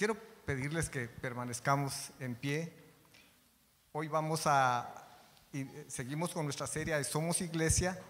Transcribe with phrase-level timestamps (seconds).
[0.00, 2.72] quiero pedirles que permanezcamos en pie.
[3.92, 4.94] Hoy vamos a,
[5.52, 8.00] y seguimos con nuestra serie de Somos Iglesia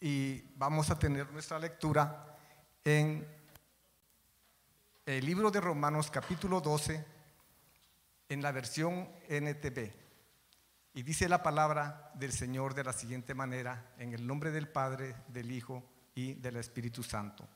[0.00, 2.38] y vamos a tener nuestra lectura
[2.84, 3.26] en
[5.06, 7.04] el libro de Romanos capítulo 12
[8.28, 9.92] en la versión NTV.
[10.94, 15.16] Y dice la palabra del Señor de la siguiente manera, en el nombre del Padre,
[15.26, 15.82] del Hijo
[16.14, 17.55] y del Espíritu Santo.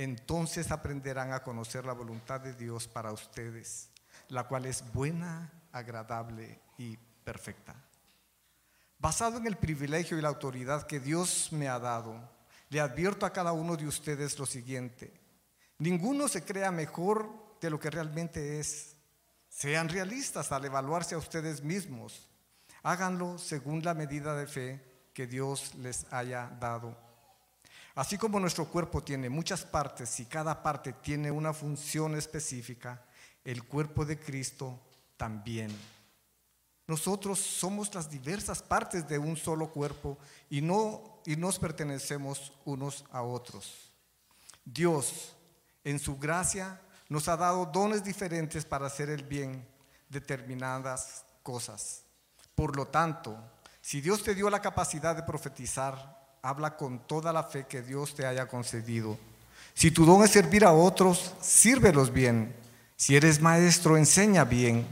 [0.00, 3.90] entonces aprenderán a conocer la voluntad de Dios para ustedes,
[4.28, 7.76] la cual es buena, agradable y perfecta.
[8.98, 12.18] Basado en el privilegio y la autoridad que Dios me ha dado,
[12.70, 15.12] le advierto a cada uno de ustedes lo siguiente.
[15.76, 18.96] Ninguno se crea mejor de lo que realmente es.
[19.50, 22.26] Sean realistas al evaluarse a ustedes mismos.
[22.82, 27.09] Háganlo según la medida de fe que Dios les haya dado
[28.00, 33.04] Así como nuestro cuerpo tiene muchas partes y cada parte tiene una función específica,
[33.44, 34.80] el cuerpo de Cristo
[35.18, 35.70] también.
[36.86, 40.16] Nosotros somos las diversas partes de un solo cuerpo
[40.48, 43.92] y, no, y nos pertenecemos unos a otros.
[44.64, 45.36] Dios,
[45.84, 49.68] en su gracia, nos ha dado dones diferentes para hacer el bien
[50.08, 52.04] determinadas cosas.
[52.54, 53.36] Por lo tanto,
[53.82, 58.14] si Dios te dio la capacidad de profetizar, habla con toda la fe que Dios
[58.14, 59.18] te haya concedido.
[59.74, 62.54] Si tu don es servir a otros, sírvelos bien.
[62.96, 64.86] Si eres maestro, enseña bien.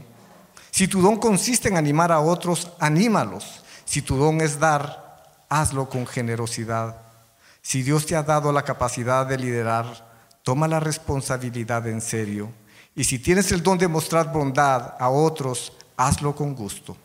[0.69, 3.63] Si tu don consiste en animar a otros, anímalos.
[3.85, 7.01] Si tu don es dar, hazlo con generosidad.
[7.61, 10.07] Si Dios te ha dado la capacidad de liderar,
[10.43, 12.51] toma la responsabilidad en serio.
[12.95, 16.95] Y si tienes el don de mostrar bondad a otros, hazlo con gusto.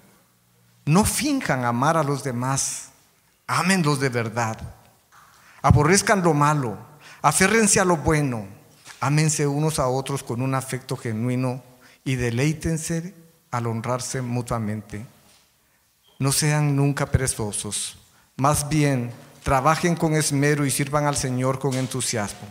[0.84, 2.90] No finjan amar a los demás
[3.46, 4.58] Ámenlos de verdad.
[5.62, 6.78] Aborrezcan lo malo.
[7.22, 8.46] Aférrense a lo bueno.
[9.00, 11.62] Ámense unos a otros con un afecto genuino
[12.04, 13.14] y deleítense
[13.50, 15.06] al honrarse mutuamente.
[16.18, 17.98] No sean nunca perezosos.
[18.36, 19.10] Más bien,
[19.42, 22.48] trabajen con esmero y sirvan al Señor con entusiasmo.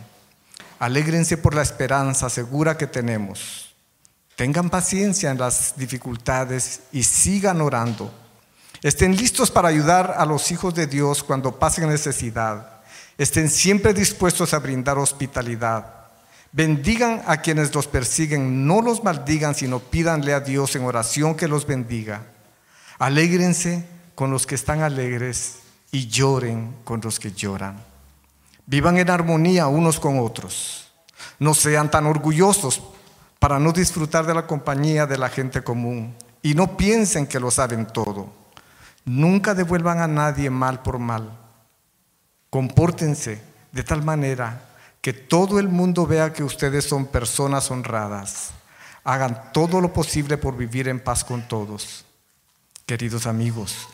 [0.78, 3.74] Alégrense por la esperanza segura que tenemos.
[4.36, 8.12] Tengan paciencia en las dificultades y sigan orando
[8.84, 12.82] Estén listos para ayudar a los hijos de Dios cuando pasen necesidad.
[13.16, 15.86] Estén siempre dispuestos a brindar hospitalidad.
[16.52, 21.48] Bendigan a quienes los persiguen, no los maldigan, sino pídanle a Dios en oración que
[21.48, 22.26] los bendiga.
[22.98, 27.82] Alégrense con los que están alegres y lloren con los que lloran.
[28.66, 30.92] Vivan en armonía unos con otros.
[31.38, 32.82] No sean tan orgullosos
[33.38, 37.50] para no disfrutar de la compañía de la gente común y no piensen que lo
[37.50, 38.43] saben todo.
[39.04, 41.38] Nunca devuelvan a nadie mal por mal.
[42.50, 43.42] Compórtense
[43.72, 44.60] de tal manera
[45.00, 48.52] que todo el mundo vea que ustedes son personas honradas.
[49.04, 52.06] Hagan todo lo posible por vivir en paz con todos.
[52.86, 53.88] Queridos amigos,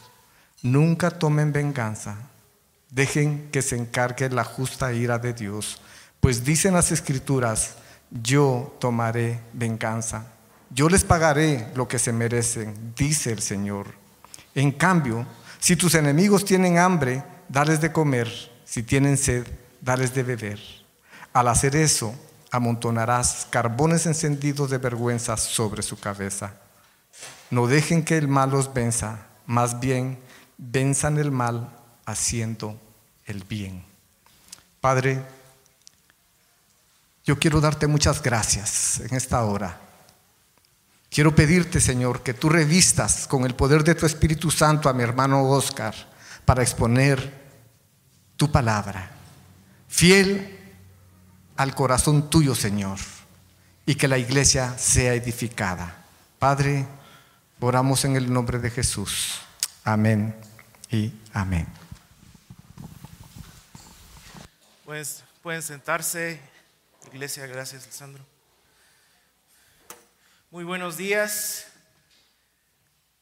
[0.63, 2.17] nunca tomen venganza.
[2.91, 5.81] Dejen que se encargue la justa ira de Dios,
[6.21, 7.77] pues dicen las escrituras,
[8.11, 10.27] yo tomaré venganza.
[10.71, 13.87] Yo les pagaré lo que se merecen, dice el Señor.
[14.61, 15.27] En cambio,
[15.59, 18.29] si tus enemigos tienen hambre, dales de comer.
[18.67, 19.47] Si tienen sed,
[19.81, 20.61] dales de beber.
[21.33, 22.15] Al hacer eso,
[22.51, 26.53] amontonarás carbones encendidos de vergüenza sobre su cabeza.
[27.49, 30.19] No dejen que el mal los venza, más bien
[30.59, 32.79] venzan el mal haciendo
[33.25, 33.83] el bien.
[34.83, 35.23] Padre,
[37.25, 39.90] yo quiero darte muchas gracias en esta hora
[41.11, 45.03] Quiero pedirte, Señor, que tú revistas con el poder de tu Espíritu Santo a mi
[45.03, 45.93] hermano Oscar
[46.45, 47.41] para exponer
[48.37, 49.11] tu palabra,
[49.89, 50.57] fiel
[51.57, 52.99] al corazón tuyo, Señor,
[53.85, 56.05] y que la iglesia sea edificada.
[56.39, 56.87] Padre,
[57.59, 59.41] oramos en el nombre de Jesús.
[59.85, 60.35] Amén
[60.91, 61.67] y amén.
[64.85, 66.41] Pues pueden sentarse,
[67.13, 68.30] iglesia, gracias, Alessandro.
[70.53, 71.69] Muy buenos días.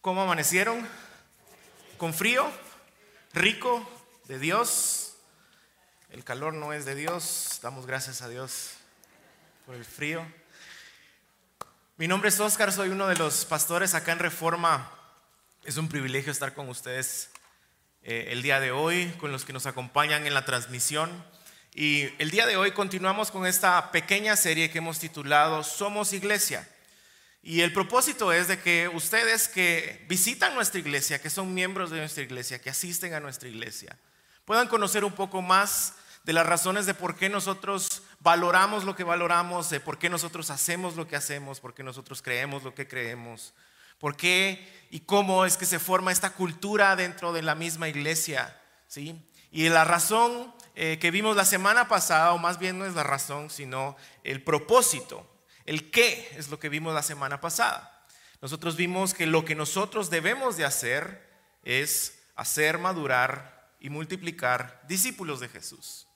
[0.01, 0.89] ¿Cómo amanecieron?
[1.99, 2.51] ¿Con frío?
[3.35, 3.87] ¿Rico?
[4.29, 5.13] ¿De Dios?
[6.09, 7.59] El calor no es de Dios.
[7.61, 8.77] Damos gracias a Dios.
[9.67, 10.25] por el frío.
[11.99, 14.91] Mi nombre es Oscar, soy uno de los pastores acá en Reforma.
[15.65, 17.29] Es un privilegio estar con ustedes
[18.05, 21.11] eh, el día de hoy, con los que nos acompañan en la transmisión.
[21.75, 26.67] Y el día de hoy continuamos con esta pequeña serie que hemos titulado Somos Iglesia.
[27.43, 31.99] Y el propósito es de que ustedes que visitan nuestra iglesia, que son miembros de
[31.99, 33.97] nuestra iglesia, que asisten a nuestra iglesia,
[34.45, 35.95] puedan conocer un poco más
[36.25, 40.51] de las razones de por qué nosotros valoramos lo que valoramos, de por qué nosotros
[40.51, 43.55] hacemos lo que hacemos, por qué nosotros creemos lo que creemos,
[43.99, 48.61] por qué y cómo es que se forma esta cultura dentro de la misma iglesia.
[48.89, 49.19] ¿sí?
[49.51, 53.05] Y la razón eh, que vimos la semana pasada, o más bien no es la
[53.05, 55.27] razón, sino el propósito,
[55.69, 58.07] el qué es lo que vimos la semana pasada.
[58.41, 61.29] Nosotros vimos que lo que nosotros debemos de hacer
[61.63, 66.09] es hacer madurar y multiplicar discípulos de Jesús.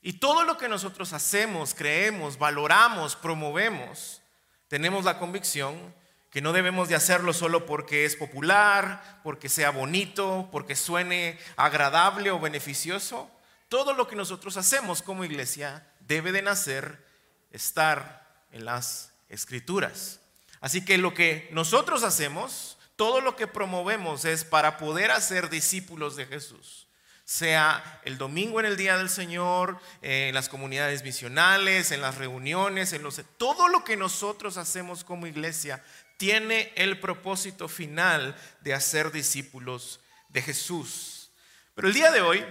[0.00, 4.22] Y todo lo que nosotros hacemos, creemos, valoramos, promovemos,
[4.66, 5.94] tenemos la convicción
[6.30, 12.30] que no debemos de hacerlo solo porque es popular, porque sea bonito, porque suene agradable
[12.30, 13.30] o beneficioso.
[13.68, 17.04] Todo lo que nosotros hacemos como iglesia debe de nacer,
[17.50, 18.25] estar
[18.56, 20.20] en las escrituras.
[20.60, 26.16] Así que lo que nosotros hacemos, todo lo que promovemos es para poder hacer discípulos
[26.16, 26.86] de Jesús
[27.26, 32.92] sea el domingo en el Día del Señor, en las comunidades misionales, en las reuniones,
[32.92, 33.20] en los...
[33.36, 35.82] Todo lo que nosotros hacemos como iglesia
[36.18, 39.98] tiene el propósito final de hacer discípulos
[40.28, 41.32] de Jesús.
[41.74, 42.46] Pero el día de hoy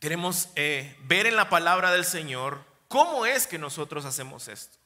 [0.00, 4.78] queremos eh, ver en la palabra del Señor cómo es que nosotros hacemos esto.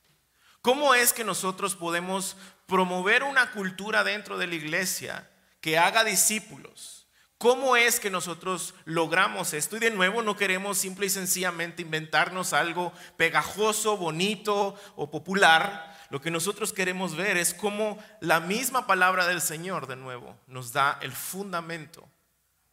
[0.68, 2.36] ¿Cómo es que nosotros podemos
[2.66, 5.26] promover una cultura dentro de la iglesia
[5.62, 7.06] que haga discípulos?
[7.38, 9.78] ¿Cómo es que nosotros logramos esto?
[9.78, 15.98] Y de nuevo no queremos simple y sencillamente inventarnos algo pegajoso, bonito o popular.
[16.10, 20.74] Lo que nosotros queremos ver es cómo la misma palabra del Señor, de nuevo, nos
[20.74, 22.06] da el fundamento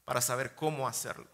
[0.04, 1.30] para saber cómo hacerlo.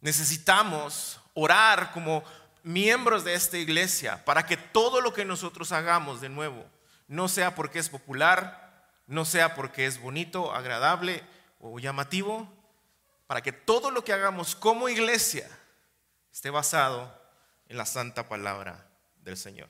[0.00, 2.24] Necesitamos orar como
[2.62, 6.64] miembros de esta iglesia para que todo lo que nosotros hagamos, de nuevo,
[7.06, 11.22] no sea porque es popular, no sea porque es bonito, agradable,
[11.60, 12.48] o llamativo
[13.26, 15.48] para que todo lo que hagamos como iglesia
[16.32, 17.14] esté basado
[17.68, 18.88] en la santa palabra
[19.22, 19.68] del Señor.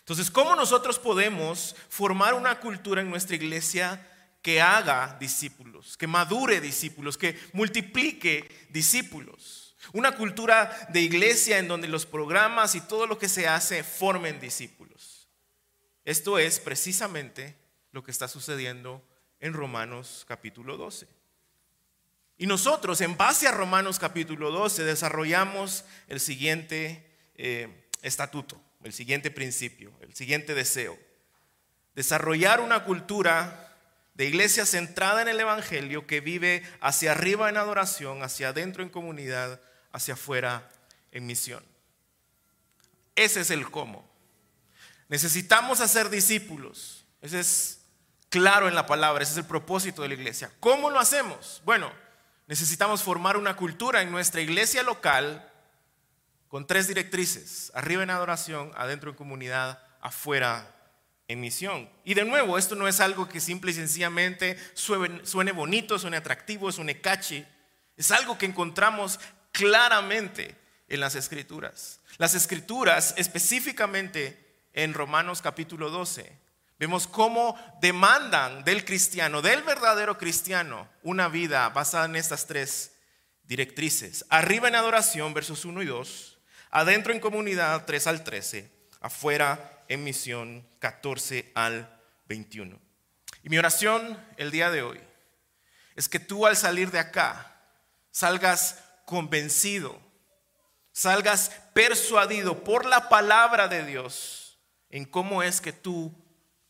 [0.00, 4.06] Entonces, ¿cómo nosotros podemos formar una cultura en nuestra iglesia
[4.42, 9.67] que haga discípulos, que madure discípulos, que multiplique discípulos?
[9.92, 14.40] Una cultura de iglesia en donde los programas y todo lo que se hace formen
[14.40, 15.28] discípulos.
[16.04, 17.54] Esto es precisamente
[17.92, 19.02] lo que está sucediendo
[19.40, 21.06] en Romanos capítulo 12.
[22.38, 27.04] Y nosotros, en base a Romanos capítulo 12, desarrollamos el siguiente
[27.34, 30.98] eh, estatuto, el siguiente principio, el siguiente deseo.
[31.94, 33.76] Desarrollar una cultura
[34.14, 38.88] de iglesia centrada en el Evangelio que vive hacia arriba en adoración, hacia adentro en
[38.88, 39.60] comunidad,
[39.98, 40.70] hacia afuera
[41.10, 41.62] en misión.
[43.14, 44.08] Ese es el cómo.
[45.08, 47.04] Necesitamos hacer discípulos.
[47.20, 47.80] Ese es
[48.28, 50.52] claro en la palabra, ese es el propósito de la iglesia.
[50.60, 51.60] ¿Cómo lo hacemos?
[51.64, 51.92] Bueno,
[52.46, 55.50] necesitamos formar una cultura en nuestra iglesia local
[56.46, 60.74] con tres directrices, arriba en adoración, adentro en comunidad, afuera
[61.26, 61.90] en misión.
[62.04, 66.70] Y de nuevo, esto no es algo que simple y sencillamente suene, bonito, suene atractivo,
[66.70, 67.44] suene catchy.
[67.96, 69.18] Es algo que encontramos
[69.58, 70.54] claramente
[70.86, 72.00] en las escrituras.
[72.16, 76.48] Las escrituras, específicamente en Romanos capítulo 12,
[76.78, 82.92] Vemos cómo demandan del cristiano, del verdadero cristiano, una vida basada en estas tres
[83.42, 84.24] directrices.
[84.28, 86.38] Arriba en adoración, versos 1 y 2.
[86.70, 88.70] Adentro en comunidad, 3 al 13.
[89.00, 92.78] Afuera en misión, 14 al 21.
[93.42, 95.00] Y mi oración el día de hoy
[95.96, 97.56] es que tú al salir de acá
[98.12, 99.98] salgas convencido,
[100.92, 104.58] salgas persuadido por la palabra de Dios
[104.90, 106.14] en cómo es que tú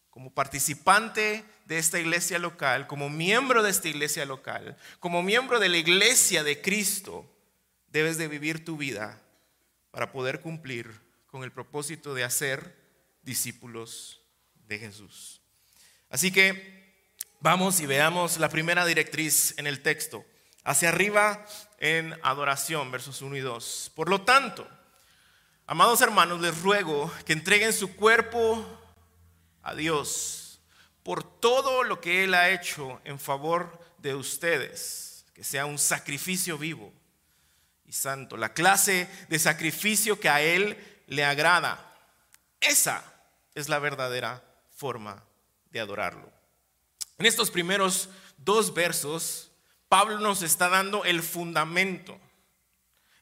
[0.08, 5.68] como participante de esta iglesia local, como miembro de esta iglesia local, como miembro de
[5.68, 7.28] la iglesia de Cristo,
[7.88, 9.20] debes de vivir tu vida
[9.90, 10.88] para poder cumplir
[11.26, 12.76] con el propósito de hacer
[13.22, 14.22] discípulos
[14.68, 15.42] de Jesús.
[16.08, 17.02] Así que
[17.40, 20.24] vamos y veamos la primera directriz en el texto.
[20.64, 21.44] Hacia arriba
[21.78, 23.92] en adoración, versos 1 y 2.
[23.94, 24.68] Por lo tanto,
[25.66, 28.66] amados hermanos, les ruego que entreguen su cuerpo
[29.62, 30.60] a Dios
[31.02, 36.58] por todo lo que Él ha hecho en favor de ustedes, que sea un sacrificio
[36.58, 36.92] vivo
[37.86, 41.96] y santo, la clase de sacrificio que a Él le agrada.
[42.60, 43.02] Esa
[43.54, 44.44] es la verdadera
[44.76, 45.24] forma
[45.70, 46.30] de adorarlo.
[47.16, 49.47] En estos primeros dos versos,
[49.88, 52.18] Pablo nos está dando el fundamento,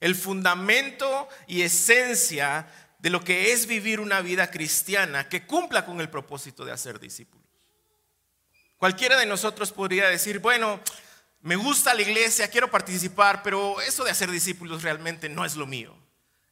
[0.00, 2.66] el fundamento y esencia
[2.98, 6.98] de lo que es vivir una vida cristiana que cumpla con el propósito de hacer
[6.98, 7.46] discípulos.
[8.76, 10.80] Cualquiera de nosotros podría decir, bueno,
[11.40, 15.66] me gusta la iglesia, quiero participar, pero eso de hacer discípulos realmente no es lo
[15.66, 15.96] mío.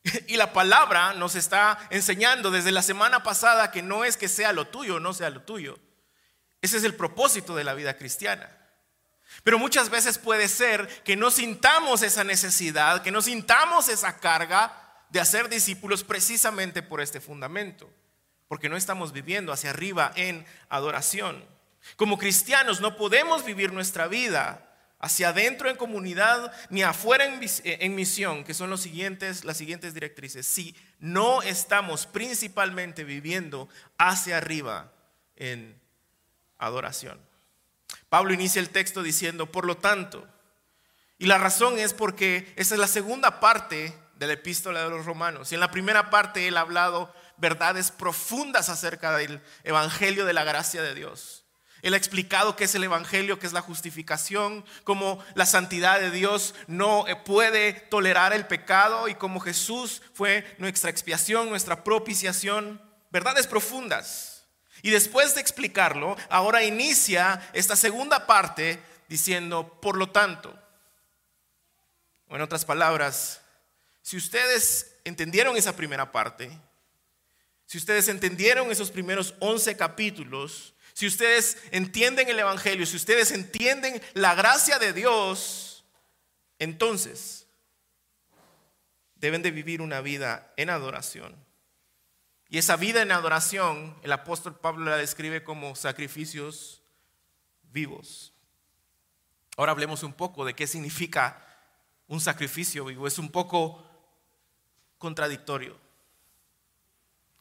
[0.28, 4.52] Y la palabra nos está enseñando desde la semana pasada que no es que sea
[4.52, 5.78] lo tuyo o no sea lo tuyo.
[6.62, 8.49] Ese es el propósito de la vida cristiana.
[9.43, 14.73] Pero muchas veces puede ser que no sintamos esa necesidad, que no sintamos esa carga
[15.11, 17.91] de hacer discípulos precisamente por este fundamento,
[18.49, 21.45] porque no estamos viviendo hacia arriba en adoración.
[21.97, 24.71] Como cristianos no podemos vivir nuestra vida
[25.05, 29.93] hacia adentro en comunidad ni afuera eh, en, misión, que son los siguientes, las siguientes
[29.93, 34.93] directrices, si no estamos principalmente viviendo hacia arriba
[35.37, 35.79] en
[36.57, 37.21] adoración.
[38.09, 40.27] Pablo inicia el texto diciendo, por lo tanto,
[41.19, 45.07] y la razón es porque esa es la segunda parte de la epístola de los
[45.07, 45.51] romanos.
[45.51, 50.45] Y en la primera parte él ha hablado verdades profundas acerca del Evangelio de la
[50.45, 51.45] gracia de Dios.
[51.83, 56.11] Él ha explicado qué es el Evangelio, qué es la justificación, cómo la santidad de
[56.11, 62.81] Dios no eh, puede tolerar el pecado y cómo Jesús fue nuestra expiación, nuestra propiciación.
[63.11, 64.34] Verdades profundas.
[64.85, 70.55] Y después de explicarlo, ahora inicia esta segunda parte diciendo, por lo tanto,
[72.29, 73.41] o en otras palabras,
[74.03, 76.50] si ustedes entendieron esa primera parte,
[77.64, 84.03] si ustedes entendieron esos primeros 11 capítulos, si ustedes entienden el Evangelio, si ustedes entienden
[84.12, 85.83] la gracia de Dios,
[86.59, 87.47] entonces
[89.14, 91.43] deben de vivir una vida en adoración.
[92.49, 96.83] Y esa vida en adoración, el apóstol Pablo la describe como sacrificios
[97.73, 98.33] vivos.
[99.57, 101.45] Ahora hablemos un poco de qué significa
[102.07, 103.07] un sacrificio vivo.
[103.07, 103.85] Es un poco
[104.99, 105.77] contradictorio.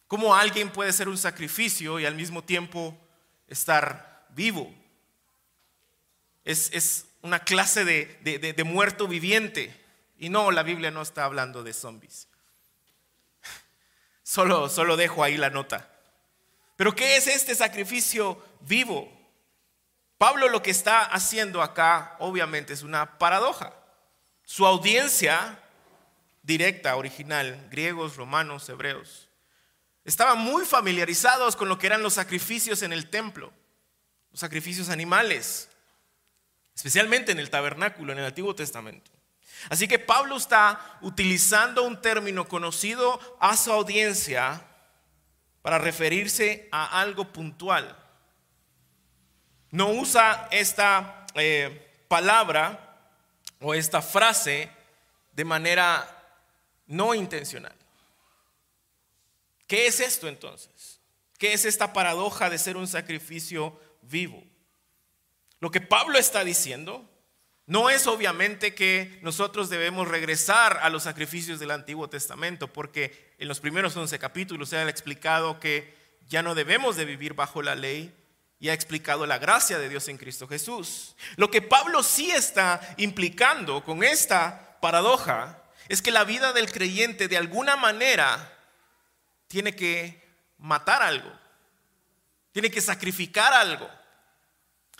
[0.08, 2.98] ¿Cómo alguien puede ser un sacrificio y al mismo tiempo
[3.48, 4.74] estar vivo.
[6.44, 9.80] Es, una clase de, muerto viviente.
[10.18, 12.28] Y no, la Biblia no está hablando de zombies.
[14.24, 15.90] Solo, solo dejo ahí la nota.
[16.76, 19.12] Pero ¿qué es este sacrificio vivo?
[20.18, 23.74] Pablo lo que está haciendo acá obviamente es una paradoja.
[24.44, 25.60] Su audiencia
[26.42, 29.30] directa, original, griegos, romanos, hebreos,
[30.06, 33.54] Estaban muy familiarizados con lo que eran los sacrificios en el templo,
[34.32, 35.70] los sacrificios animales,
[36.76, 39.12] especialmente en el tabernáculo, en el Antiguo Testamento.
[39.70, 44.66] Así que Pablo está utilizando un término conocido a su audiencia
[45.62, 47.98] para referirse a algo puntual.
[49.72, 53.00] No usa esta eh, palabra
[53.60, 54.70] o esta frase
[55.32, 56.08] de manera
[56.88, 57.76] no intencional.
[59.66, 61.00] ¿Qué es esto entonces?
[61.40, 64.44] ¿Qué es esta paradoja de ser un sacrificio vivo?
[65.60, 67.10] Lo que Pablo está diciendo
[67.66, 73.48] no es obviamente que nosotros debemos regresar a los sacrificios del Antiguo Testamento, porque en
[73.48, 75.96] los primeros 11 capítulos se ha explicado que
[76.28, 78.14] ya no debemos de vivir bajo la ley
[78.60, 81.16] y ha explicado la gracia de Dios en Cristo Jesús.
[81.38, 87.28] Lo que Pablo sí está implicando con esta paradoja es que la vida del creyente
[87.28, 88.58] de alguna manera
[89.48, 90.22] tiene que
[90.58, 91.32] matar algo,
[92.52, 93.90] tiene que sacrificar algo.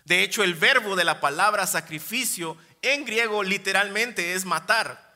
[0.06, 5.14] De hecho, el verbo de la palabra sacrificio en griego literalmente es matar.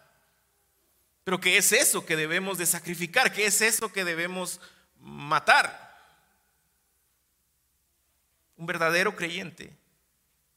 [1.24, 3.34] Pero ¿qué es eso que debemos de sacrificar?
[3.34, 4.62] ¿Qué es eso que debemos
[5.00, 5.86] matar?
[8.56, 9.78] Un verdadero creyente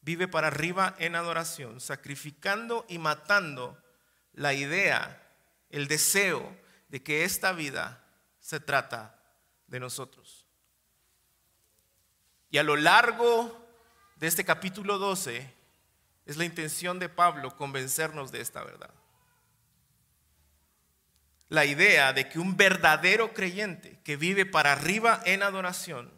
[0.02, 3.82] vive para arriba en adoración, sacrificando y matando
[4.32, 5.20] la idea,
[5.70, 6.56] el deseo
[6.88, 8.04] de que esta vida
[8.38, 9.18] se trata
[9.66, 10.46] de nosotros.
[12.50, 13.59] Y a lo largo
[14.20, 15.50] de este capítulo 12
[16.26, 18.90] es la intención de Pablo convencernos de esta verdad.
[21.48, 26.12] La idea de que un verdadero creyente que vive para arriba en adoración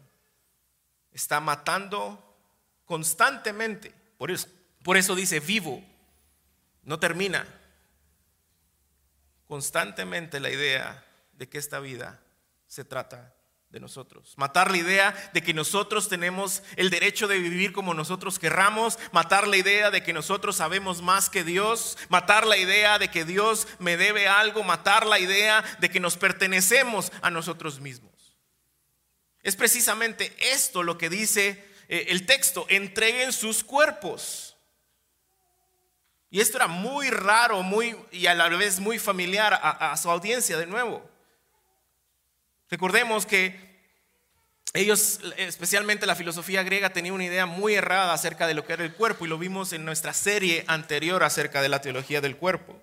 [1.13, 2.37] está matando
[2.85, 3.93] constantemente.
[4.17, 4.49] Por eso,
[4.83, 5.81] por eso dice vivo,
[6.83, 7.47] no termina.
[9.47, 12.19] Constantemente la idea de que esta vida
[12.67, 13.33] se trata
[13.73, 14.35] de nosotros.
[14.37, 19.47] Matar la idea de que nosotros tenemos el derecho de vivir como nosotros querramos, matar
[19.47, 23.67] la idea de que nosotros sabemos más que Dios, matar la idea de que Dios
[23.79, 28.37] me debe algo, matar la idea de que nos pertenecemos a nosotros mismos.
[29.41, 34.55] Es precisamente esto lo que dice eh, el texto, entreguen sus cuerpos.
[36.29, 40.11] Y esto era muy raro, muy y a la vez muy familiar a, a su
[40.11, 41.12] audiencia de nuevo.
[42.69, 43.73] Recordemos que
[44.73, 48.83] ellos, especialmente la filosofía griega, tenía una idea muy errada acerca de lo que era
[48.83, 52.81] el cuerpo y lo vimos en nuestra serie anterior acerca de la teología del cuerpo.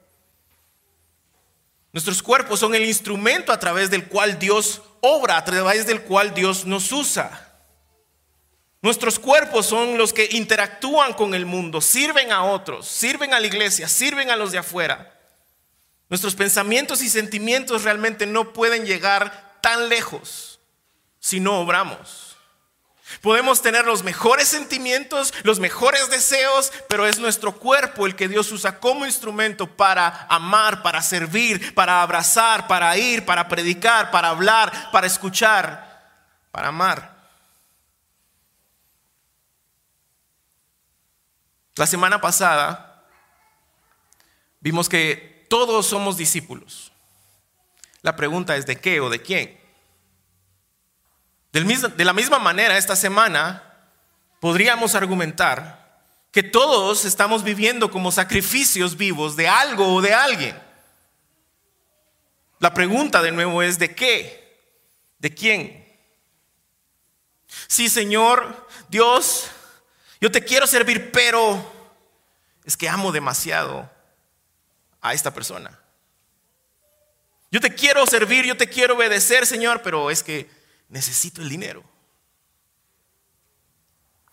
[1.93, 6.33] Nuestros cuerpos son el instrumento a través del cual Dios obra, a través del cual
[6.33, 7.49] Dios nos usa.
[8.83, 13.47] Nuestros cuerpos son los que interactúan con el mundo, sirven a otros, sirven a la
[13.49, 15.13] iglesia, sirven a los de afuera.
[16.09, 20.61] Nuestros pensamientos y sentimientos realmente no pueden llegar tan lejos
[21.19, 22.31] si no obramos.
[23.21, 28.53] Podemos tener los mejores sentimientos, los mejores deseos, pero es nuestro cuerpo el que Dios
[28.53, 34.91] usa como instrumento para amar, para servir, para abrazar, para ir, para predicar, para hablar,
[34.93, 35.91] para escuchar,
[36.53, 37.19] para amar.
[41.75, 43.07] La semana pasada
[44.61, 46.90] vimos que todos somos discípulos.
[48.03, 49.61] La pregunta es de qué o de quién.
[51.53, 53.63] De la misma manera, esta semana
[54.39, 55.81] podríamos argumentar
[56.31, 60.57] que todos estamos viviendo como sacrificios vivos de algo o de alguien.
[62.61, 64.61] La pregunta de nuevo es ¿de qué?
[65.19, 65.87] ¿De quién?
[67.67, 69.51] Sí, Señor, Dios,
[70.21, 71.73] yo te quiero servir, pero
[72.65, 73.91] es que amo demasiado
[75.01, 75.80] a esta persona.
[77.51, 80.49] Yo te quiero servir, yo te quiero obedecer, Señor, pero es que
[80.89, 81.83] necesito el dinero.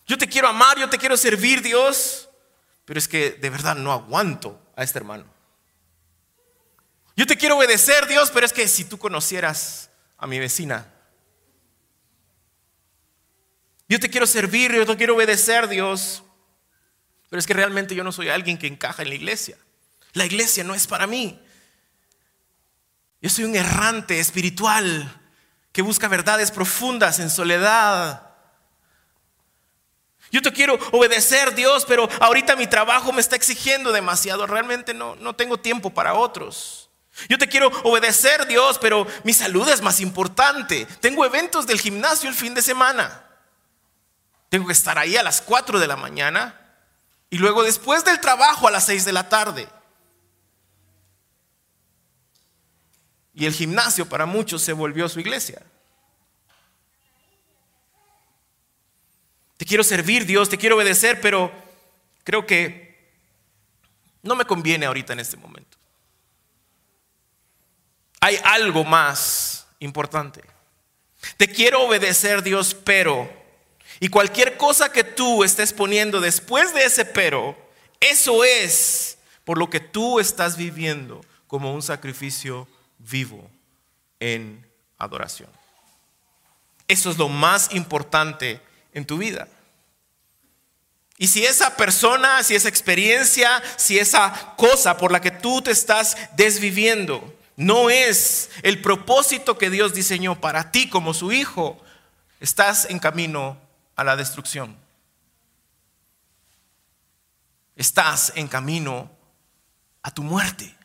[0.06, 2.28] Yo te quiero amar, yo te quiero servir, Dios,
[2.84, 5.26] pero es que de verdad no aguanto a este hermano.
[7.16, 10.86] Yo te quiero obedecer, Dios, pero es que si tú conocieras a mi vecina,
[13.88, 16.22] yo te quiero servir, yo te quiero obedecer, Dios,
[17.28, 19.58] pero es que realmente yo no soy alguien que encaja en la iglesia.
[20.12, 21.42] La iglesia no es para mí.
[23.20, 25.20] Yo soy un errante espiritual
[25.72, 28.28] que busca verdades profundas en soledad.
[30.30, 34.46] Yo te quiero obedecer, Dios, pero ahorita mi trabajo me está exigiendo demasiado.
[34.46, 36.90] Realmente no, no tengo tiempo para otros.
[37.28, 40.86] Yo te quiero obedecer, Dios, pero mi salud es más importante.
[41.00, 43.24] Tengo eventos del gimnasio el fin de semana.
[44.48, 46.60] Tengo que estar ahí a las 4 de la mañana
[47.30, 49.68] y luego después del trabajo a las 6 de la tarde.
[53.38, 55.62] Y el gimnasio para muchos se volvió su iglesia.
[59.56, 61.52] Te quiero servir, Dios, te quiero obedecer, pero
[62.24, 63.12] creo que
[64.22, 65.78] no me conviene ahorita en este momento.
[68.18, 70.42] Hay algo más importante.
[71.36, 73.30] Te quiero obedecer, Dios, pero,
[74.00, 77.56] y cualquier cosa que tú estés poniendo después de ese pero,
[78.00, 82.66] eso es por lo que tú estás viviendo como un sacrificio
[83.10, 83.50] vivo
[84.20, 84.66] en
[84.98, 85.50] adoración.
[86.86, 88.60] Eso es lo más importante
[88.92, 89.48] en tu vida.
[91.18, 95.72] Y si esa persona, si esa experiencia, si esa cosa por la que tú te
[95.72, 101.82] estás desviviendo no es el propósito que Dios diseñó para ti como su hijo,
[102.38, 103.60] estás en camino
[103.96, 104.76] a la destrucción.
[107.74, 109.10] Estás en camino
[110.04, 110.77] a tu muerte.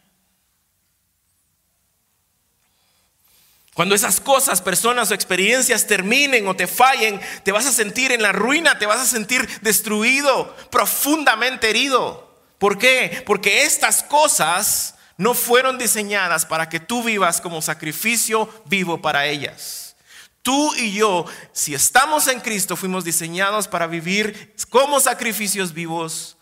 [3.73, 8.21] Cuando esas cosas, personas o experiencias terminen o te fallen, te vas a sentir en
[8.21, 12.37] la ruina, te vas a sentir destruido, profundamente herido.
[12.59, 13.23] ¿Por qué?
[13.25, 19.95] Porque estas cosas no fueron diseñadas para que tú vivas como sacrificio vivo para ellas.
[20.43, 26.37] Tú y yo, si estamos en Cristo, fuimos diseñados para vivir como sacrificios vivos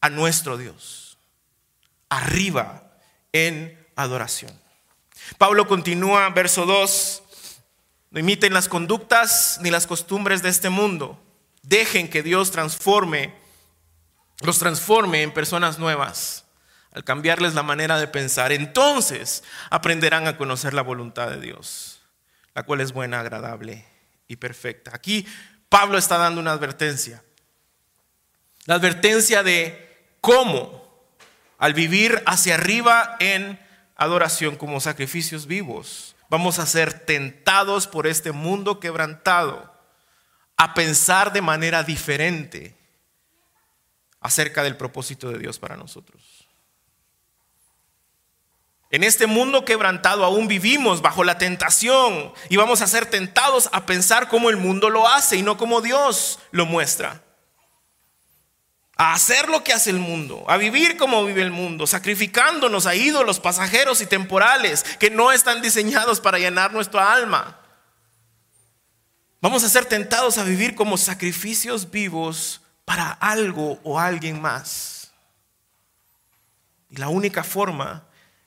[0.00, 1.18] a nuestro Dios.
[2.10, 2.92] Arriba
[3.32, 4.65] en adoración.
[5.38, 7.22] Pablo continúa, verso 2,
[8.10, 11.22] no imiten las conductas ni las costumbres de este mundo.
[11.62, 13.34] Dejen que Dios transforme,
[14.40, 16.44] los transforme en personas nuevas
[16.92, 18.52] al cambiarles la manera de pensar.
[18.52, 22.00] Entonces aprenderán a conocer la voluntad de Dios,
[22.54, 23.84] la cual es buena, agradable
[24.28, 24.92] y perfecta.
[24.94, 25.26] Aquí
[25.68, 27.22] Pablo está dando una advertencia.
[28.64, 30.86] La advertencia de cómo
[31.58, 33.60] al vivir hacia arriba en
[33.96, 36.14] adoración como sacrificios vivos.
[36.28, 39.72] Vamos a ser tentados por este mundo quebrantado
[40.56, 42.76] a pensar de manera diferente
[44.20, 46.48] acerca del propósito de Dios para nosotros.
[48.90, 53.84] En este mundo quebrantado aún vivimos bajo la tentación y vamos a ser tentados a
[53.84, 57.25] pensar como el mundo lo hace y no como Dios lo muestra.
[58.96, 62.94] A hacer lo que hace el mundo, a vivir como vive el mundo, sacrificándonos a
[62.94, 67.60] ídolos pasajeros y temporales que no están diseñados para llenar nuestra alma.
[69.42, 75.12] Vamos a ser tentados a vivir como sacrificios vivos para algo o alguien más.
[76.88, 78.05] Y la única forma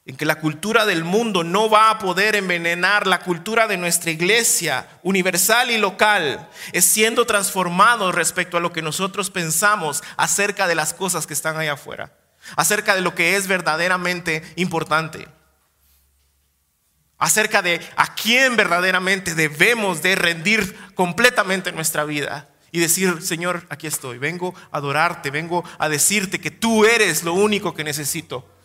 [0.10, 4.10] en que la cultura del mundo no va a poder envenenar la cultura de nuestra
[4.10, 10.74] iglesia universal y local, es siendo transformado respecto a lo que nosotros pensamos acerca de
[10.74, 12.12] las cosas que están allá afuera,
[12.56, 15.28] acerca de lo que es verdaderamente importante,
[17.19, 22.50] acerca de a quién verdaderamente debemos de rendir completamente nuestra vida.
[22.72, 27.34] Y decir, Señor, aquí estoy, vengo a adorarte, vengo a decirte que tú eres lo
[27.34, 28.59] único que necesito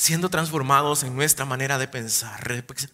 [0.00, 2.42] siendo transformados en nuestra manera de pensar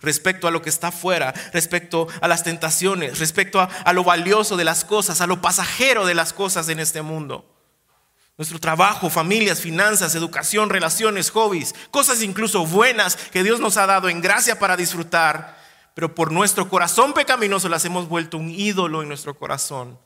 [0.01, 4.65] respecto a lo que está afuera, respecto a las tentaciones, respecto a, lo valioso de
[4.65, 7.49] las cosas, a lo pasajero de las cosas en este mundo.
[8.37, 14.09] Nuestro trabajo, familias, finanzas, educación, relaciones, hobbies, cosas incluso buenas que Dios nos ha dado
[14.09, 15.57] en gracia para disfrutar,
[15.95, 19.97] pero por nuestro corazón pecaminoso las hemos vuelto un ídolo en nuestro corazón.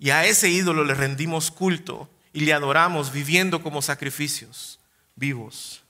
[0.00, 4.80] Y a ese ídolo le rendimos culto y le adoramos viviendo como sacrificios
[5.16, 5.82] vivos.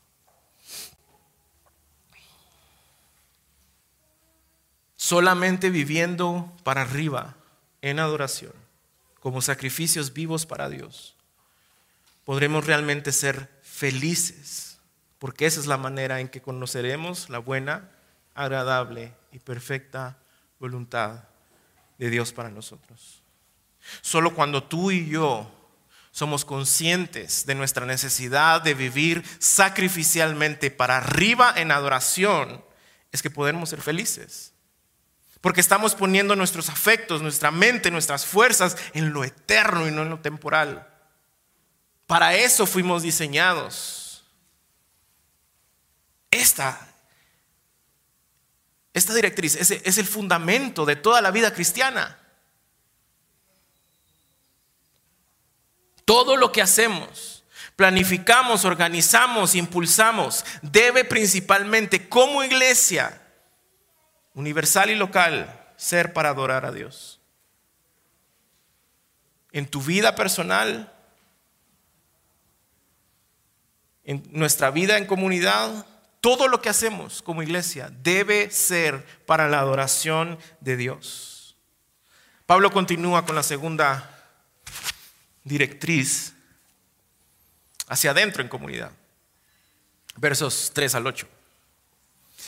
[4.97, 7.37] Solamente viviendo para arriba
[7.81, 8.53] en adoración,
[9.21, 11.17] como sacrificios vivos para Dios,
[12.25, 14.79] podremos realmente ser felices,
[15.19, 17.91] porque esa es la manera en que conoceremos la buena,
[18.35, 20.19] agradable y perfecta
[20.59, 21.25] voluntad
[21.99, 23.23] de Dios para nosotros.
[24.01, 25.51] Solo cuando tú y yo
[26.13, 32.63] somos conscientes de nuestra necesidad de vivir sacrificialmente para arriba en adoración,
[33.11, 34.53] es que podemos ser felices.
[35.41, 40.11] Porque estamos poniendo nuestros afectos, nuestra mente, nuestras fuerzas en lo eterno y no en
[40.11, 40.87] lo temporal.
[42.07, 44.25] Para eso fuimos diseñados.
[46.31, 46.95] Esta,
[48.93, 52.22] esta directriz es, es el fundamento de toda la vida cristiana.
[56.05, 57.45] Todo lo que hacemos,
[57.77, 63.21] planificamos, organizamos, impulsamos, debe principalmente como iglesia
[64.35, 67.21] universal y local ser para adorar a Dios.
[69.53, 70.93] En tu vida personal,
[74.05, 75.87] en nuestra vida en comunidad,
[76.21, 81.57] todo lo que hacemos como iglesia debe ser para la adoración de Dios.
[82.47, 84.22] Pablo continúa con la segunda
[85.45, 86.35] directriz
[87.89, 88.93] hacia adentro en comunidad.
[90.17, 91.29] Versos 3 al 8.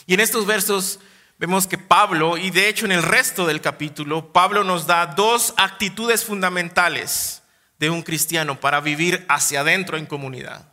[0.07, 1.01] Y en estos versos
[1.39, 5.55] vemos que Pablo, y de hecho en el resto del capítulo, Pablo nos da dos
[5.57, 7.43] actitudes fundamentales
[7.79, 10.69] de un cristiano para vivir hacia adentro en comunidad.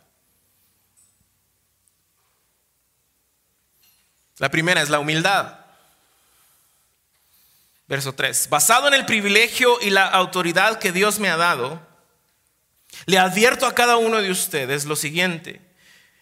[4.38, 5.58] La primera es la humildad.
[7.86, 8.48] Verso 3.
[8.48, 11.80] Basado en el privilegio y la autoridad que Dios me ha dado,
[13.06, 15.60] le advierto a cada uno de ustedes lo siguiente.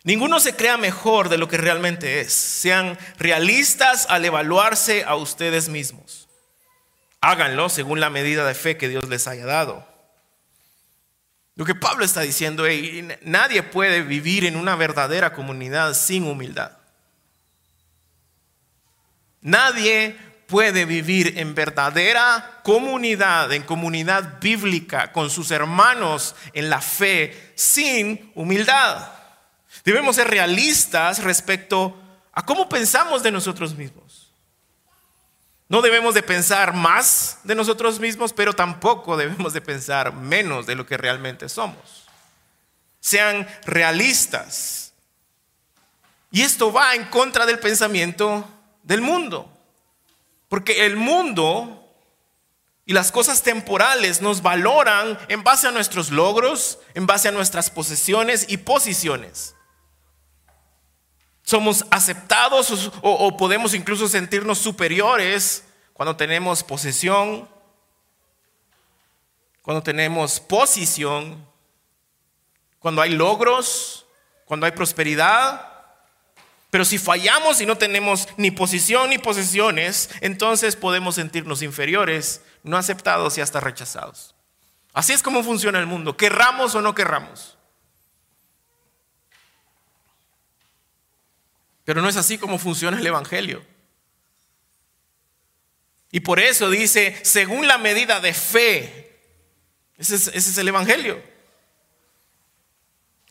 [0.03, 2.33] Ninguno se crea mejor de lo que realmente es.
[2.33, 6.29] Sean realistas al evaluarse a ustedes mismos.
[7.21, 9.87] Háganlo según la medida de fe que Dios les haya dado.
[11.55, 16.79] Lo que Pablo está diciendo, es nadie puede vivir en una verdadera comunidad sin humildad.
[19.43, 20.17] Nadie
[20.51, 28.33] puede vivir en verdadera comunidad, en comunidad bíblica, con sus hermanos en la fe, sin
[28.35, 29.09] humildad.
[29.85, 31.97] Debemos ser realistas respecto
[32.33, 34.33] a cómo pensamos de nosotros mismos.
[35.69, 40.75] No debemos de pensar más de nosotros mismos, pero tampoco debemos de pensar menos de
[40.75, 42.09] lo que realmente somos.
[42.99, 44.93] Sean realistas.
[46.33, 48.45] Y esto va en contra del pensamiento
[48.83, 49.60] del mundo.
[50.51, 51.81] Porque el mundo
[52.85, 57.71] y las cosas temporales nos valoran en base a nuestros logros, en base a nuestras
[57.71, 59.55] posesiones y posiciones.
[61.45, 67.49] Somos aceptados o, podemos incluso sentirnos superiores cuando tenemos posesión,
[69.63, 71.47] cuando tenemos posición,
[72.81, 74.05] cuando hay logros,
[74.47, 75.80] cuando hay prosperidad.
[76.71, 82.77] Pero si fallamos y no tenemos ni posición ni posesiones, entonces podemos sentirnos inferiores, no
[82.77, 84.37] aceptados y hasta rechazados.
[84.93, 87.59] Así es como funciona el mundo, querramos o no querramos.
[91.85, 93.65] Pero no es así como funciona el Evangelio.
[96.13, 99.21] Y por eso dice, según la medida de fe,
[99.97, 101.30] ese es, ese es el Evangelio.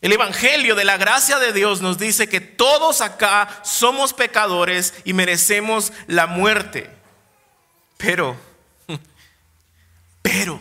[0.00, 5.12] El Evangelio de la gracia de Dios nos dice que todos acá somos pecadores y
[5.12, 6.90] merecemos la muerte.
[7.98, 8.34] Pero,
[10.22, 10.58] pero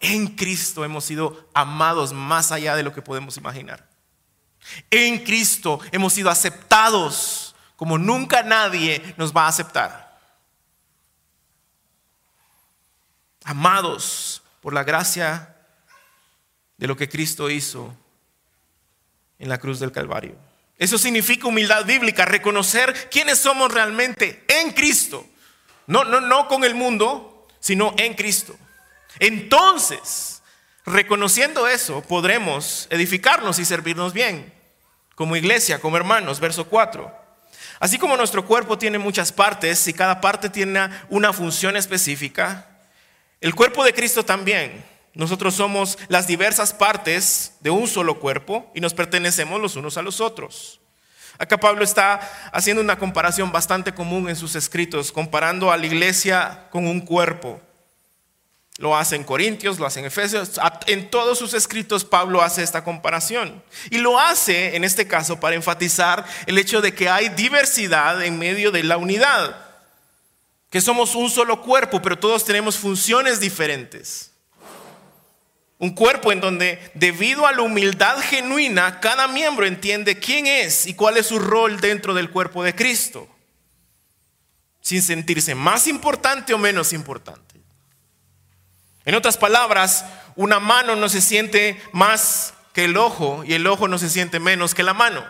[0.00, 3.88] en Cristo hemos sido amados más allá de lo que podemos imaginar.
[4.90, 10.18] En Cristo hemos sido aceptados como nunca nadie nos va a aceptar.
[13.44, 15.56] Amados por la gracia
[16.78, 17.96] de lo que Cristo hizo
[19.42, 20.36] en la cruz del Calvario.
[20.78, 25.26] Eso significa humildad bíblica, reconocer quiénes somos realmente en Cristo.
[25.86, 28.56] No, no, no con el mundo, sino en Cristo.
[29.18, 30.42] Entonces,
[30.86, 34.52] reconociendo eso, podremos edificarnos y servirnos bien,
[35.16, 37.12] como iglesia, como hermanos, verso 4.
[37.80, 42.68] Así como nuestro cuerpo tiene muchas partes y cada parte tiene una función específica,
[43.40, 44.84] el cuerpo de Cristo también.
[45.14, 50.02] Nosotros somos las diversas partes de un solo cuerpo y nos pertenecemos los unos a
[50.02, 50.80] los otros.
[51.38, 52.20] Acá Pablo está
[52.52, 57.60] haciendo una comparación bastante común en sus escritos, comparando a la iglesia con un cuerpo.
[58.78, 62.82] Lo hace en Corintios, lo hace en Efesios, en todos sus escritos Pablo hace esta
[62.82, 63.62] comparación.
[63.90, 68.38] Y lo hace en este caso para enfatizar el hecho de que hay diversidad en
[68.38, 69.56] medio de la unidad,
[70.70, 74.31] que somos un solo cuerpo, pero todos tenemos funciones diferentes.
[75.82, 80.94] Un cuerpo en donde, debido a la humildad genuina, cada miembro entiende quién es y
[80.94, 83.28] cuál es su rol dentro del cuerpo de Cristo,
[84.80, 87.56] sin sentirse más importante o menos importante.
[89.04, 90.04] En otras palabras,
[90.36, 94.38] una mano no se siente más que el ojo y el ojo no se siente
[94.38, 95.26] menos que la mano.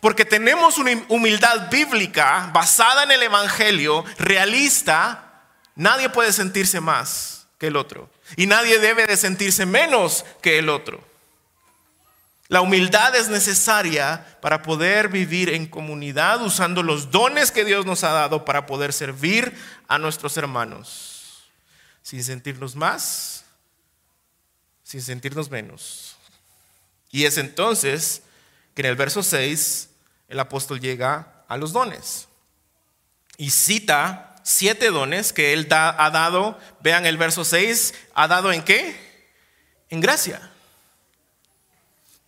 [0.00, 5.44] Porque tenemos una humildad bíblica basada en el Evangelio, realista,
[5.76, 8.10] nadie puede sentirse más que el otro.
[8.36, 11.02] Y nadie debe de sentirse menos que el otro.
[12.48, 18.02] La humildad es necesaria para poder vivir en comunidad usando los dones que Dios nos
[18.02, 21.44] ha dado para poder servir a nuestros hermanos.
[22.02, 23.44] Sin sentirnos más,
[24.82, 26.16] sin sentirnos menos.
[27.12, 28.22] Y es entonces
[28.74, 29.88] que en el verso 6
[30.28, 32.26] el apóstol llega a los dones
[33.36, 38.62] y cita siete dones que Él ha dado, vean el verso 6, ¿ha dado en
[38.62, 38.96] qué?
[39.88, 40.50] En gracia.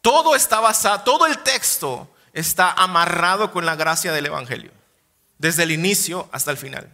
[0.01, 4.72] Todo está basado, todo el texto está amarrado con la gracia del Evangelio,
[5.38, 6.88] desde el inicio hasta el final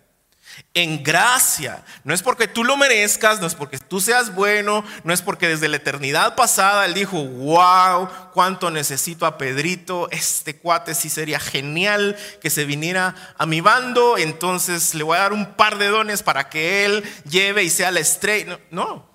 [0.74, 1.84] en gracia.
[2.04, 5.48] No es porque tú lo merezcas, no es porque tú seas bueno, no es porque
[5.48, 11.40] desde la eternidad pasada Él dijo, wow, cuánto necesito a Pedrito, este cuate sí sería
[11.40, 15.88] genial que se viniera a mi bando, entonces le voy a dar un par de
[15.88, 18.58] dones para que Él lleve y sea la estrella.
[18.70, 19.08] No.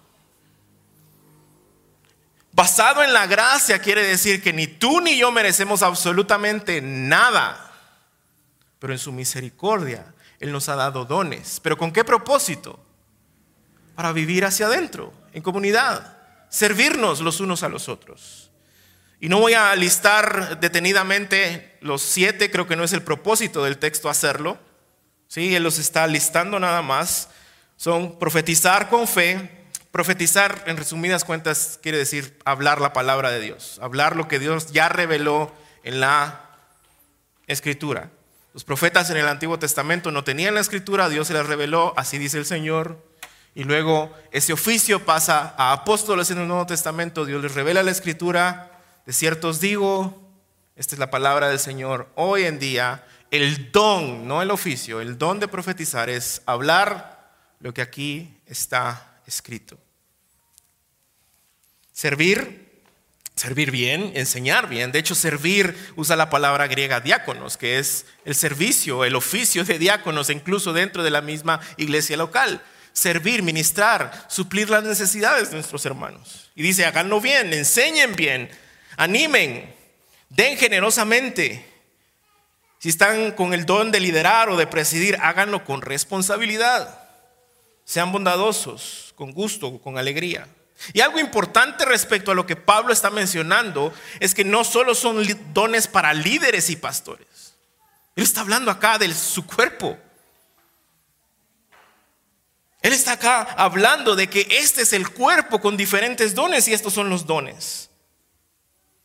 [2.52, 7.72] Basado en la gracia quiere decir que ni tú ni yo merecemos absolutamente nada,
[8.80, 10.13] pero en su misericordia
[10.44, 11.62] él nos ha dado dones.
[11.64, 12.78] ¿Pero con qué propósito?
[13.96, 16.18] Para vivir hacia adentro, en comunidad,
[16.50, 18.52] servirnos los unos a los otros.
[19.22, 23.78] Y no voy a listar detenidamente los siete, creo que no es el propósito del
[23.78, 24.58] texto hacerlo.
[25.30, 25.56] ¿sí?
[25.56, 27.30] Él los está listando nada más.
[27.78, 29.50] Son profetizar con fe.
[29.92, 34.74] Profetizar, en resumidas cuentas, quiere decir hablar la palabra de Dios, hablar lo que Dios
[34.74, 35.54] ya reveló
[35.84, 36.50] en la
[37.48, 38.10] escritura.
[38.54, 42.20] Los profetas en el Antiguo Testamento no tenían la escritura, Dios se la reveló, así
[42.20, 43.04] dice el Señor.
[43.56, 47.92] Y luego ese oficio pasa a apóstoles en el Nuevo Testamento, Dios les revela la
[47.92, 48.80] escritura.
[49.08, 50.32] De ciertos digo,
[50.76, 52.10] esta es la palabra del Señor.
[52.16, 57.74] Hoy en día, el don, no el oficio, el don de profetizar es hablar lo
[57.74, 59.80] que aquí está escrito.
[61.92, 62.63] Servir
[63.36, 64.92] Servir bien, enseñar bien.
[64.92, 69.80] De hecho, servir usa la palabra griega diáconos, que es el servicio, el oficio de
[69.80, 72.62] diáconos, incluso dentro de la misma iglesia local.
[72.94, 76.52] Servir, ministrar, suplir las necesidades de nuestros hermanos.
[76.56, 78.52] Y dice, háganlo bien, enseñen bien,
[78.98, 79.74] animen,
[80.30, 81.66] den generosamente.
[82.78, 87.00] Si están con el don de liderar o de presidir, háganlo con responsabilidad.
[87.84, 90.48] Sean bondadosos, con gusto, con alegría.
[90.94, 95.26] Y algo importante respecto a lo que Pablo está mencionando es que no solo son
[95.54, 97.56] dones para líderes y pastores.
[98.16, 99.98] Él está hablando acá de su cuerpo.
[102.82, 106.94] Él está acá hablando de que este es el cuerpo con diferentes dones y estos
[106.94, 107.90] son los dones.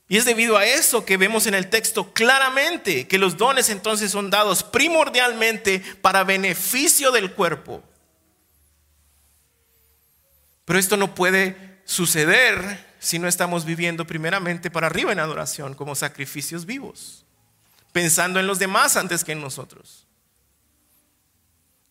[0.09, 4.11] Y es debido a eso que vemos en el texto claramente que los dones entonces
[4.11, 7.85] son dados primordialmente para beneficio del cuerpo.
[10.69, 15.95] Pero esto no puede suceder si no estamos viviendo primeramente para arriba en adoración como
[15.95, 17.25] sacrificios vivos,
[17.91, 20.07] pensando en los demás antes que en nosotros.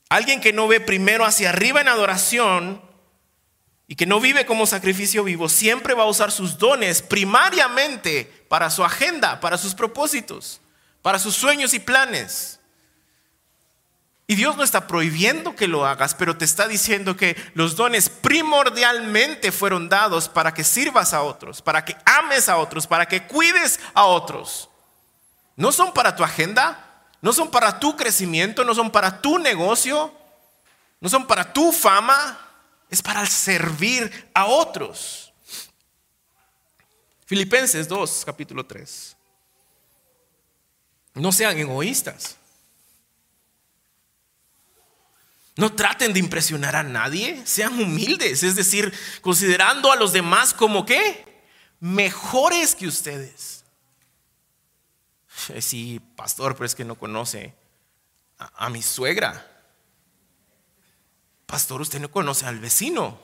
[0.10, 2.80] Alguien que no ve primero hacia arriba en adoración
[3.88, 8.70] y que no vive como sacrificio vivo, siempre va a usar sus dones primariamente para
[8.70, 10.62] su agenda, para sus propósitos,
[11.02, 12.57] para sus sueños y planes.
[14.30, 18.10] Y Dios no está prohibiendo que lo hagas, pero te está diciendo que los dones
[18.10, 23.26] primordialmente fueron dados para que sirvas a otros, para que ames a otros, para que
[23.26, 24.70] cuides a otros.
[25.56, 30.14] No son para tu agenda, no son para tu crecimiento, no son para tu negocio,
[31.00, 32.38] no son para tu fama,
[32.90, 35.32] es para servir a otros.
[37.26, 39.16] Filipenses 2, capítulo 3.
[41.14, 42.36] No sean egoístas.
[45.58, 50.86] No traten de impresionar a nadie, sean humildes, es decir, considerando a los demás como
[50.86, 51.44] qué?
[51.80, 53.66] Mejores que ustedes.
[55.60, 57.56] Sí, pastor, pero es que no conoce
[58.38, 59.46] a, a mi suegra.
[61.48, 63.20] Pastor, usted no conoce al vecino.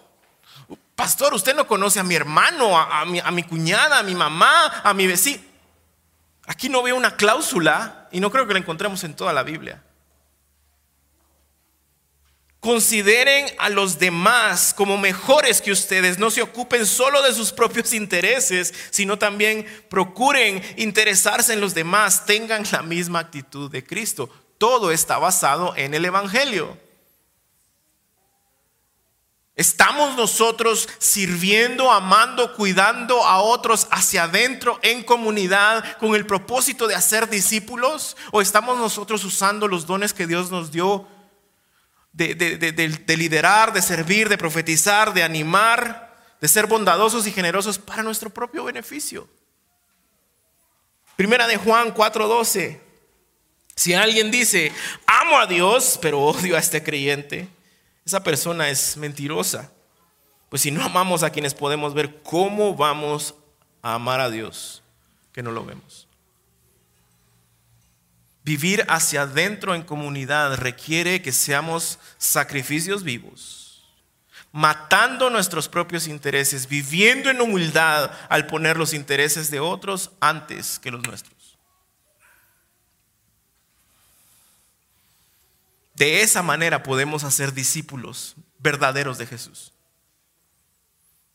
[0.96, 4.82] Pastor, usted no conoce a mi hermano, a, mi, a mi cuñada, a mi mamá,
[4.84, 5.44] a mi vecino.
[6.46, 9.84] Aquí no veo una cláusula y no creo que la encontremos en toda la Biblia.
[12.64, 16.18] Consideren a los demás como mejores que ustedes.
[16.18, 22.26] No se ocupen solo de sus propios intereses, sino también procuren interesarse en los demás.
[22.26, 24.30] Tengan la misma actitud de Cristo.
[24.58, 26.78] Todo está basado en el Evangelio.
[29.58, 36.96] ¿Estamos nosotros sirviendo, amando, cuidando a otros hacia adentro en comunidad con el propósito de
[36.96, 38.16] hacer discípulos?
[38.32, 41.10] ¿O estamos nosotros usando los dones que Dios nos dio
[42.14, 48.04] de, de, liderar, de servir, de profetizar, de animar, de ser bondadosos y generosos para
[48.04, 49.28] nuestro propio beneficio?
[51.16, 52.80] Primera de Juan 4:12.
[53.76, 54.72] Si alguien dice,
[55.06, 57.50] amo a Dios, pero odio a este creyente
[58.06, 59.72] esa persona es mentirosa.
[60.50, 63.36] Pues si no amamos a quienes podemos ver, ¿cómo vamos
[63.82, 64.84] a amar a Dios
[65.32, 66.08] que no lo vemos?
[68.44, 73.86] Vivir hacia adentro en comunidad requiere que seamos sacrificios vivos,
[74.52, 80.92] matando nuestros propios intereses, viviendo en humildad al poner los intereses de otros antes que
[80.92, 81.58] los nuestros.
[85.96, 89.72] De esa manera podemos hacer discípulos verdaderos de Jesús.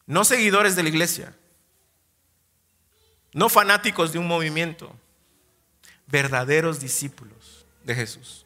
[0.05, 1.35] No seguidores de la iglesia,
[3.33, 4.95] no fanáticos de un movimiento,
[6.09, 8.45] verdaderos discípulos de Jesús.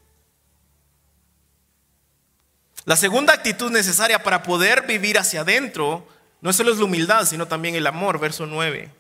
[2.85, 6.07] La segunda actitud necesaria para poder vivir hacia adentro
[6.41, 8.91] no solo es la humildad, sino también el amor, verso 9.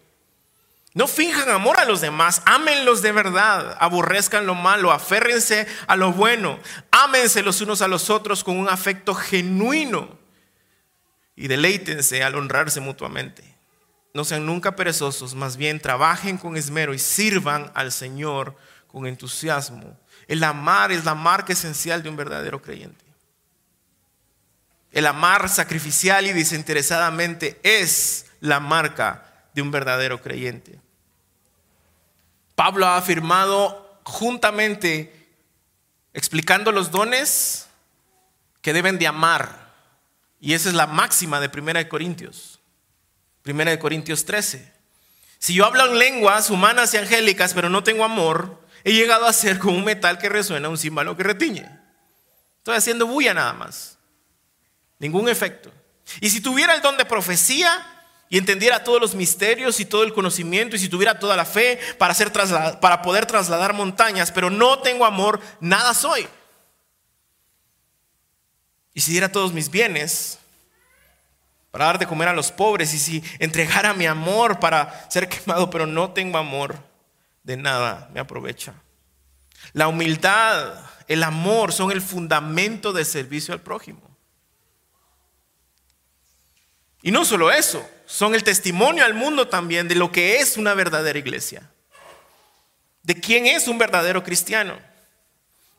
[0.94, 6.12] No finjan amor a los demás, ámenlos de verdad, aborrezcan lo malo, aférrense a lo
[6.12, 6.58] bueno,
[6.90, 10.18] ámense los unos a los otros con un afecto genuino
[11.34, 13.51] y deleítense al honrarse mutuamente.
[14.14, 19.98] No sean nunca perezosos, más bien trabajen con esmero y sirvan al Señor con entusiasmo.
[20.28, 23.04] El amar es la marca esencial de un verdadero creyente.
[24.90, 30.78] El amar sacrificial y desinteresadamente es la marca de un verdadero creyente.
[32.54, 35.30] Pablo ha afirmado juntamente,
[36.12, 37.68] explicando los dones
[38.60, 39.72] que deben de amar.
[40.40, 42.60] Y esa es la máxima de 1 Corintios.
[43.44, 44.72] 1 Corintios 13.
[45.38, 49.32] Si yo hablo en lenguas humanas y angélicas, pero no tengo amor, he llegado a
[49.32, 51.68] ser como un metal que resuena, un címbalo que retiñe.
[52.58, 53.98] Estoy haciendo bulla nada más.
[55.00, 55.72] Ningún efecto.
[56.20, 57.84] Y si tuviera el don de profecía
[58.28, 61.80] y entendiera todos los misterios y todo el conocimiento y si tuviera toda la fe
[61.98, 62.14] para,
[62.80, 66.28] para poder trasladar montañas, pero no tengo amor, nada soy.
[68.94, 70.38] Y si diera todos mis bienes
[71.72, 75.70] para dar de comer a los pobres y si entregara mi amor para ser quemado,
[75.70, 76.76] pero no tengo amor,
[77.42, 78.74] de nada me aprovecha.
[79.72, 80.74] La humildad,
[81.08, 84.02] el amor son el fundamento del servicio al prójimo.
[87.00, 90.74] Y no solo eso, son el testimonio al mundo también de lo que es una
[90.74, 91.70] verdadera iglesia,
[93.02, 94.78] de quién es un verdadero cristiano.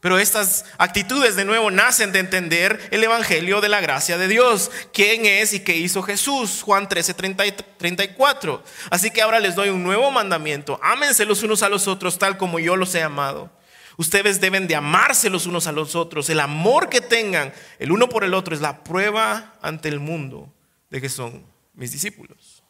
[0.03, 4.69] Pero estas actitudes de nuevo nacen de entender el Evangelio de la gracia de Dios.
[4.91, 6.61] ¿Quién es y qué hizo Jesús?
[6.61, 8.63] Juan 13, 34.
[8.89, 10.77] Así que ahora les doy un nuevo mandamiento.
[10.83, 13.49] Ámense los unos a los otros tal como yo los he amado.
[13.95, 16.29] Ustedes deben de amarse los unos a los otros.
[16.29, 20.51] El amor que tengan el uno por el otro es la prueba ante el mundo
[20.89, 21.45] de que son
[21.75, 22.61] mis discípulos.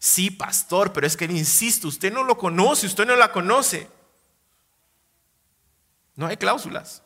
[0.00, 3.86] Sí, pastor, pero es que insisto, usted no lo conoce, usted no la conoce.
[6.16, 7.02] No hay cláusulas.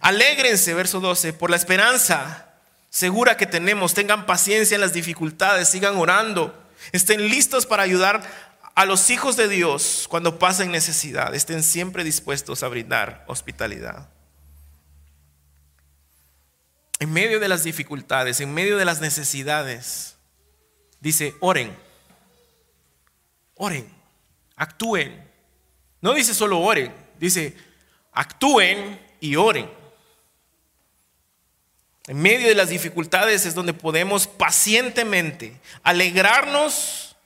[0.00, 2.54] Alégrense, verso 12, por la esperanza
[2.90, 3.94] segura que tenemos.
[3.94, 6.54] Tengan paciencia en las dificultades, sigan orando.
[6.92, 8.22] Estén listos para ayudar
[8.74, 11.34] a los hijos de Dios cuando pasen necesidad.
[11.34, 14.08] Estén siempre dispuestos a brindar hospitalidad.
[16.98, 20.16] En medio de las dificultades, en medio de las necesidades,
[21.00, 21.76] dice, oren,
[23.54, 23.90] oren,
[24.54, 25.29] actúen.
[26.00, 27.56] No dice solo oren, dice
[28.12, 29.70] actúen y oren.
[32.06, 37.16] En medio de las dificultades es donde podemos pacientemente alegrarnos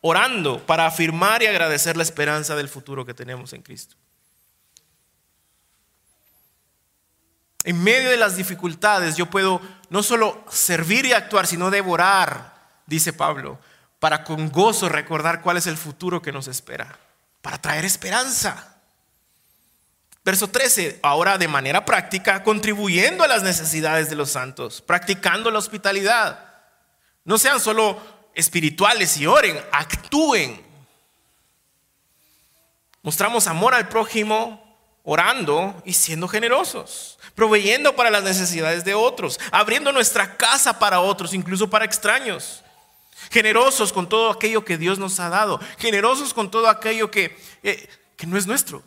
[0.00, 3.96] orando para afirmar y agradecer la esperanza del futuro que tenemos en Cristo.
[7.62, 12.54] En medio de las dificultades yo puedo no solo servir y actuar, sino devorar,
[12.86, 13.58] dice Pablo,
[14.00, 16.98] para con gozo recordar cuál es el futuro que nos espera
[17.44, 18.74] para traer esperanza.
[20.24, 25.58] Verso 13, ahora de manera práctica, contribuyendo a las necesidades de los santos, practicando la
[25.58, 26.38] hospitalidad.
[27.22, 28.00] No sean solo
[28.34, 30.64] espirituales y oren, actúen.
[33.02, 34.64] Mostramos amor al prójimo
[35.02, 41.34] orando y siendo generosos, proveyendo para las necesidades de otros, abriendo nuestra casa para otros,
[41.34, 42.63] incluso para extraños
[43.34, 47.88] generosos con todo aquello que Dios nos ha dado, generosos con todo aquello que, eh,
[48.16, 48.80] que no es nuestro.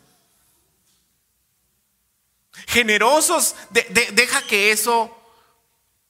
[2.66, 5.14] Generosos, deja que eso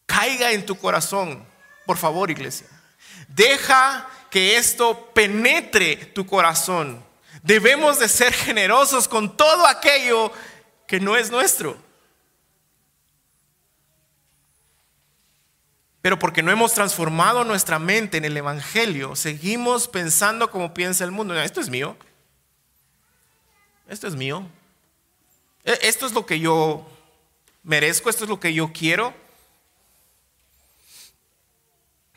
[0.07, 1.45] caiga en tu corazón,
[1.85, 2.69] por favor iglesia.
[3.27, 7.05] Deja que esto penetre tu corazón.
[7.43, 10.31] Debemos de ser generosos con todo aquello
[10.87, 11.77] que no es nuestro.
[16.01, 21.11] Pero porque no hemos transformado nuestra mente en el Evangelio, seguimos pensando como piensa el
[21.11, 21.39] mundo.
[21.41, 21.97] Esto es mío.
[23.89, 24.47] Esto es mío.
[25.65, 26.87] E, esto es lo que yo
[27.65, 29.13] merezco, esto es lo que yo quiero.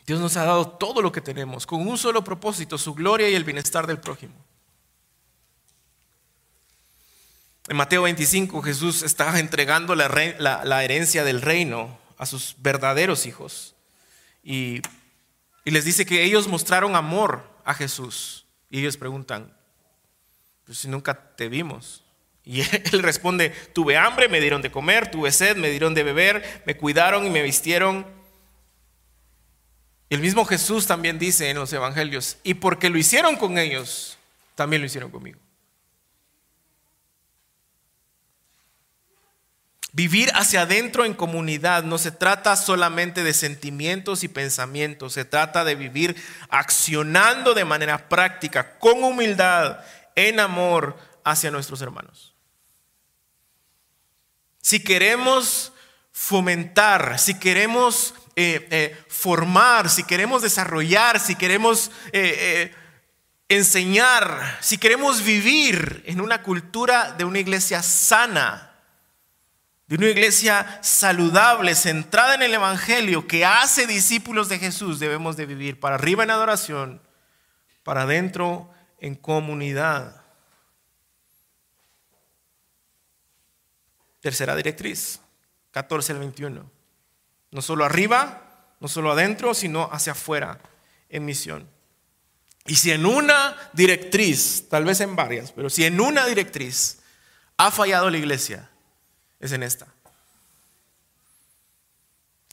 [0.06, 3.34] Dios nos ha dado todo lo que tenemos con un solo propósito, su gloria y
[3.34, 4.34] el bienestar del prójimo.
[7.68, 10.08] En Mateo 25 Jesús estaba entregando la,
[10.38, 13.74] la herencia del reino a sus verdaderos hijos.
[14.44, 14.80] Y,
[15.64, 18.46] les dice que ellos mostraron amor a Jesús.
[18.70, 19.52] Y ellos preguntan,
[20.64, 22.04] pues si nunca te vimos.
[22.44, 22.60] Y
[22.92, 26.76] él responde, tuve hambre, me dieron de comer, tuve sed, me dieron de beber, me
[26.76, 28.06] cuidaron y me vistieron.
[30.08, 34.16] El mismo Jesús también dice en los evangelios, y porque lo hicieron con ellos,
[34.54, 35.40] también lo hicieron conmigo.
[39.94, 45.64] Vivir hacia adentro en comunidad no se trata solamente de sentimientos y pensamientos, se trata
[45.64, 46.16] de vivir
[46.48, 49.80] accionando de manera práctica, con humildad,
[50.16, 52.34] en amor hacia nuestros hermanos.
[54.62, 55.74] Si queremos
[56.10, 62.74] fomentar, si queremos eh, eh, formar, si queremos desarrollar, si queremos eh,
[63.48, 68.71] enseñar, si queremos vivir en una cultura de una iglesia sana,
[69.92, 75.44] de una iglesia saludable, centrada en el Evangelio, que hace discípulos de Jesús, debemos de
[75.44, 77.02] vivir para arriba en adoración,
[77.82, 78.70] para adentro
[79.00, 80.24] en comunidad.
[84.20, 85.20] Tercera directriz,
[85.72, 86.70] 14 al 21.
[87.50, 90.58] No solo arriba, no solo adentro, sino hacia afuera
[91.10, 91.68] en misión.
[92.64, 97.00] Y si en una directriz, tal vez en varias, pero si en una directriz
[97.58, 98.70] ha fallado la iglesia,
[99.42, 99.86] es en esta.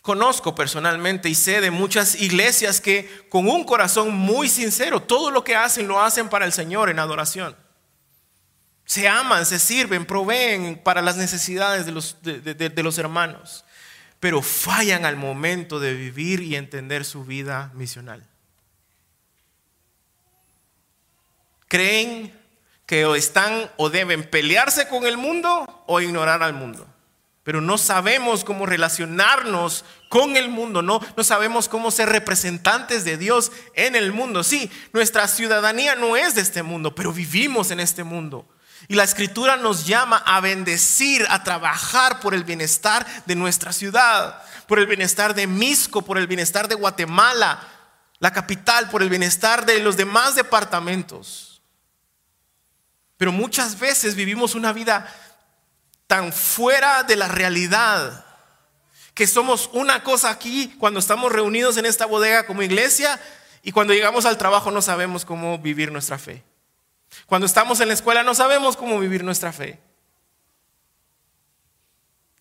[0.01, 5.43] Conozco personalmente y sé de muchas iglesias que con un corazón muy sincero, todo lo
[5.43, 7.55] que hacen lo hacen para el Señor en adoración.
[8.85, 13.65] Se aman, se sirven, proveen para las necesidades de los, de, los hermanos,
[14.19, 18.25] pero fallan al momento de vivir y entender su vida misional.
[21.67, 22.38] Creen
[22.89, 26.87] que están o deben pelearse con el mundo o ignorar al mundo.
[27.43, 33.17] Pero no sabemos cómo relacionarnos con el mundo, no, no sabemos cómo ser representantes de
[33.17, 34.43] Dios en el mundo.
[34.43, 38.47] Sí, nuestra ciudadanía no es de este mundo, pero vivimos en este mundo.
[38.87, 44.41] Y la escritura nos llama a bendecir, a trabajar por el bienestar de nuestra ciudad,
[44.65, 47.59] por el bienestar de Misco, por el bienestar de Guatemala,
[48.17, 51.48] la capital, por el bienestar de los demás departamentos.
[53.19, 55.05] Pero muchas veces vivimos una vida
[56.07, 58.25] tan fuera de la realidad
[59.13, 63.19] que somos una cosa aquí cuando estamos reunidos en esta bodega como iglesia
[63.61, 66.43] y cuando llegamos al trabajo no sabemos cómo vivir nuestra fe.
[67.25, 69.77] Cuando estamos en la escuela no sabemos cómo vivir nuestra fe.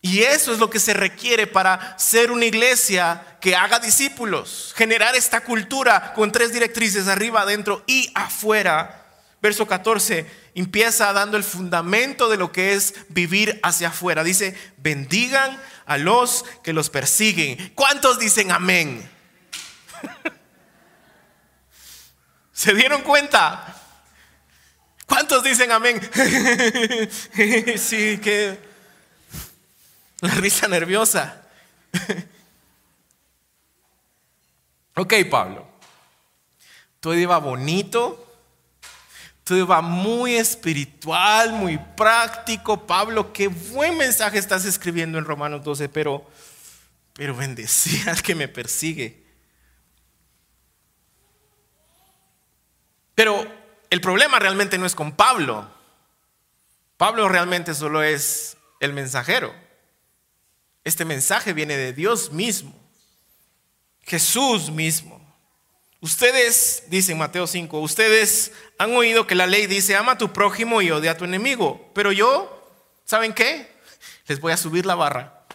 [0.01, 5.13] Y eso es lo que se requiere para ser una iglesia que haga discípulos, generar
[5.13, 8.98] esta cultura con tres directrices, arriba, adentro y afuera.
[9.41, 14.23] Verso 14 empieza dando el fundamento de lo que es vivir hacia afuera.
[14.23, 17.71] Dice, bendigan a los que los persiguen.
[17.75, 19.09] ¿Cuántos dicen amén?
[22.51, 23.75] ¿Se dieron cuenta?
[25.05, 26.01] ¿Cuántos dicen amén?
[27.77, 28.59] sí, que
[30.19, 31.41] la risa nerviosa.
[34.95, 35.65] ok, Pablo.
[36.99, 38.28] Todo iba bonito.
[39.49, 42.85] Todo iba muy espiritual, muy práctico.
[42.85, 46.23] Pablo, qué buen mensaje estás escribiendo en Romanos 12, pero,
[47.13, 47.35] pero
[48.07, 49.25] al que me persigue.
[53.15, 53.43] Pero
[53.89, 55.67] el problema realmente no es con Pablo.
[56.97, 59.51] Pablo realmente solo es el mensajero.
[60.83, 62.71] Este mensaje viene de Dios mismo,
[64.01, 65.18] Jesús mismo.
[66.01, 70.81] Ustedes, dice Mateo 5, ustedes han oído que la ley dice, ama a tu prójimo
[70.81, 71.91] y odia a tu enemigo.
[71.93, 72.63] Pero yo,
[73.03, 73.69] ¿saben qué?
[74.27, 75.45] Les voy a subir la barra.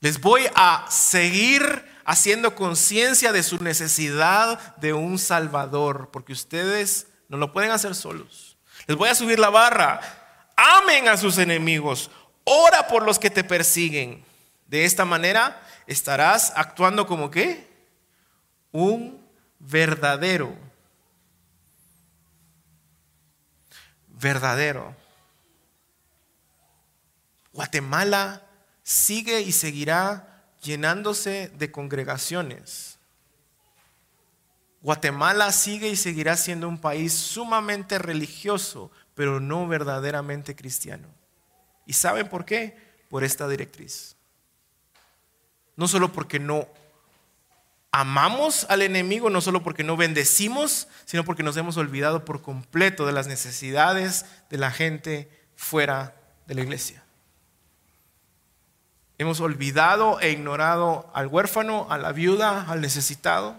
[0.00, 7.36] Les voy a seguir haciendo conciencia de su necesidad de un Salvador, porque ustedes no
[7.36, 8.56] lo pueden hacer solos.
[8.86, 10.00] Les voy a subir la barra.
[10.56, 12.10] Amen a sus enemigos.
[12.44, 14.24] Ora por los que te persiguen.
[14.66, 17.67] De esta manera estarás actuando como qué?
[18.72, 19.20] Un
[19.58, 20.56] verdadero.
[24.08, 24.94] Verdadero.
[27.52, 28.42] Guatemala
[28.82, 32.98] sigue y seguirá llenándose de congregaciones.
[34.80, 41.08] Guatemala sigue y seguirá siendo un país sumamente religioso, pero no verdaderamente cristiano.
[41.84, 42.76] ¿Y saben por qué?
[43.08, 44.16] Por esta directriz.
[45.74, 46.68] No solo porque no
[47.90, 53.06] amamos al enemigo, no solo porque no bendecimos, sino porque nos hemos olvidado por completo
[53.06, 56.14] de las necesidades de la gente fuera
[56.46, 57.02] de la iglesia.
[59.18, 63.56] Hemos olvidado e ignorado al huérfano, a la viuda, al necesitado.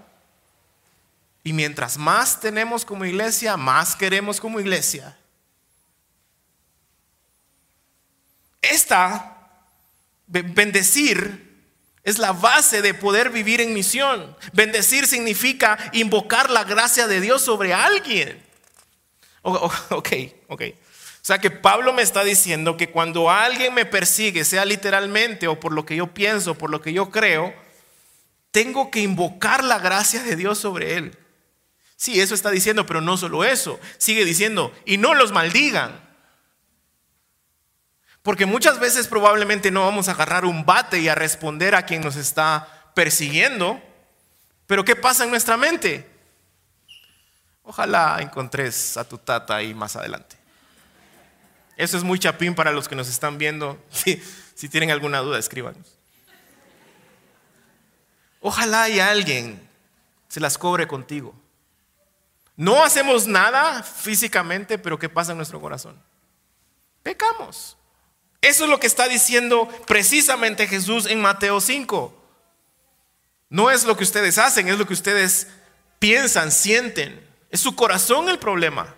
[1.44, 5.18] Y mientras más tenemos como iglesia, más queremos como iglesia.
[8.62, 9.50] Esta,
[10.28, 11.49] bendecir,
[12.04, 14.36] es la base de poder vivir en misión.
[14.54, 18.42] Bendecir significa invocar la gracia de Dios sobre alguien.
[19.42, 20.10] Ok,
[20.48, 20.62] ok.
[21.22, 25.60] O sea que Pablo me está diciendo que cuando alguien me persigue, sea literalmente o
[25.60, 27.54] por lo que yo pienso, por lo que yo creo,
[28.52, 31.18] tengo que invocar la gracia de Dios sobre él.
[31.96, 33.80] Sí, eso está diciendo, pero no solo eso.
[33.98, 36.09] Sigue diciendo, y no los maldigan.
[38.30, 42.04] Porque muchas veces probablemente no vamos a agarrar un bate y a responder a quien
[42.04, 43.82] nos está persiguiendo.
[44.68, 46.08] Pero ¿qué pasa en nuestra mente?
[47.64, 50.36] Ojalá encontres a tu tata ahí más adelante.
[51.76, 53.84] Eso es muy chapín para los que nos están viendo.
[54.54, 55.98] Si, tienen alguna duda, escríbanos.
[58.42, 59.60] Ojalá haya alguien
[60.28, 61.34] se las cobre contigo.
[62.56, 66.00] No hacemos nada físicamente, pero ¿qué pasa en nuestro corazón?
[67.02, 67.76] Pecamos.
[68.42, 72.16] Eso es lo que está diciendo precisamente Jesús en Mateo 5.
[73.50, 75.48] No es lo que ustedes hacen, es lo que ustedes
[75.98, 77.28] piensan, sienten.
[77.50, 78.96] Es su corazón el problema.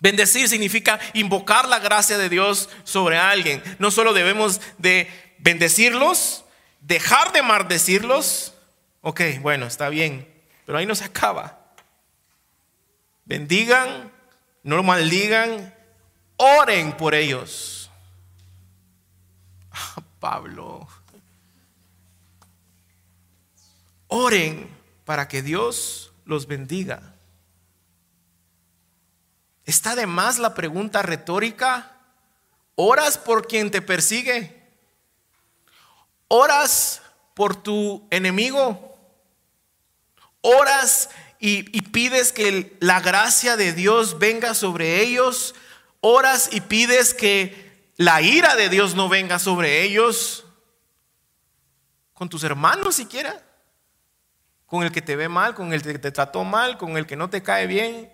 [0.00, 3.62] Bendecir significa invocar la gracia de Dios sobre alguien.
[3.78, 5.08] No solo debemos de
[5.38, 6.44] bendecirlos,
[6.80, 8.54] dejar de maldecirlos.
[9.02, 10.26] Ok, bueno, está bien,
[10.64, 11.58] pero ahí no se acaba.
[13.26, 14.10] Bendigan,
[14.62, 15.74] no maldigan,
[16.36, 17.79] oren por ellos.
[20.20, 20.86] Pablo.
[24.08, 24.68] Oren
[25.04, 27.14] para que Dios los bendiga.
[29.64, 31.96] ¿Está de más la pregunta retórica?
[32.74, 34.60] ¿Oras por quien te persigue?
[36.28, 37.02] ¿Oras
[37.34, 38.98] por tu enemigo?
[40.40, 45.54] ¿Oras y, y pides que la gracia de Dios venga sobre ellos,
[46.00, 47.69] oras y pides que
[48.00, 50.46] la ira de Dios no venga sobre ellos,
[52.14, 53.42] con tus hermanos siquiera,
[54.64, 57.14] con el que te ve mal, con el que te trató mal, con el que
[57.14, 58.10] no te cae bien.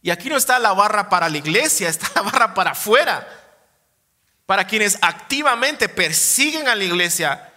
[0.00, 3.26] Y aquí no está la barra para la iglesia, está la barra para afuera,
[4.46, 7.52] para quienes activamente persiguen a la iglesia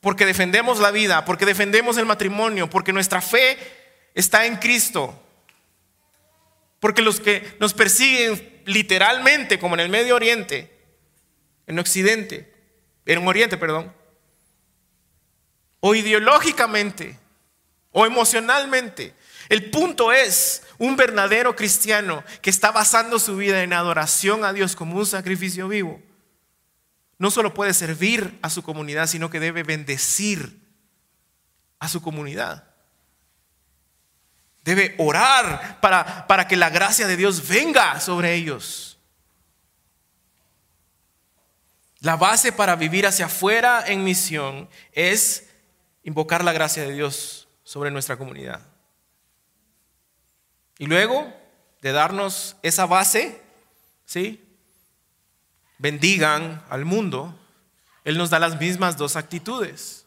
[0.00, 3.56] porque defendemos la vida, porque defendemos el matrimonio, porque nuestra fe
[4.14, 5.16] está en Cristo.
[6.80, 10.73] Porque los que nos persiguen literalmente, como en el Medio Oriente,
[11.66, 12.52] en Occidente,
[13.06, 13.92] en Oriente, perdón,
[15.80, 17.18] o ideológicamente,
[17.92, 19.14] o emocionalmente,
[19.48, 24.74] el punto es un verdadero cristiano que está basando su vida en adoración a Dios
[24.74, 26.00] como un sacrificio vivo
[27.18, 30.60] no solo puede servir a su comunidad, sino que debe bendecir
[31.78, 32.64] a su comunidad.
[34.62, 38.93] Debe orar para, para que la gracia de Dios venga sobre ellos.
[42.04, 45.48] La base para vivir hacia afuera en misión es
[46.02, 48.60] invocar la gracia de Dios sobre nuestra comunidad.
[50.76, 51.32] Y luego
[51.80, 53.40] de darnos esa base,
[54.04, 54.38] ¿sí?
[55.78, 57.34] bendigan al mundo,
[58.04, 60.04] Él nos da las mismas dos actitudes.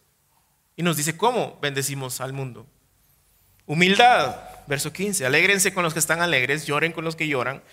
[0.76, 2.68] Y nos dice cómo bendecimos al mundo.
[3.66, 4.36] Humildad,
[4.68, 5.26] verso 15.
[5.26, 7.64] Alégrense con los que están alegres, lloren con los que lloran.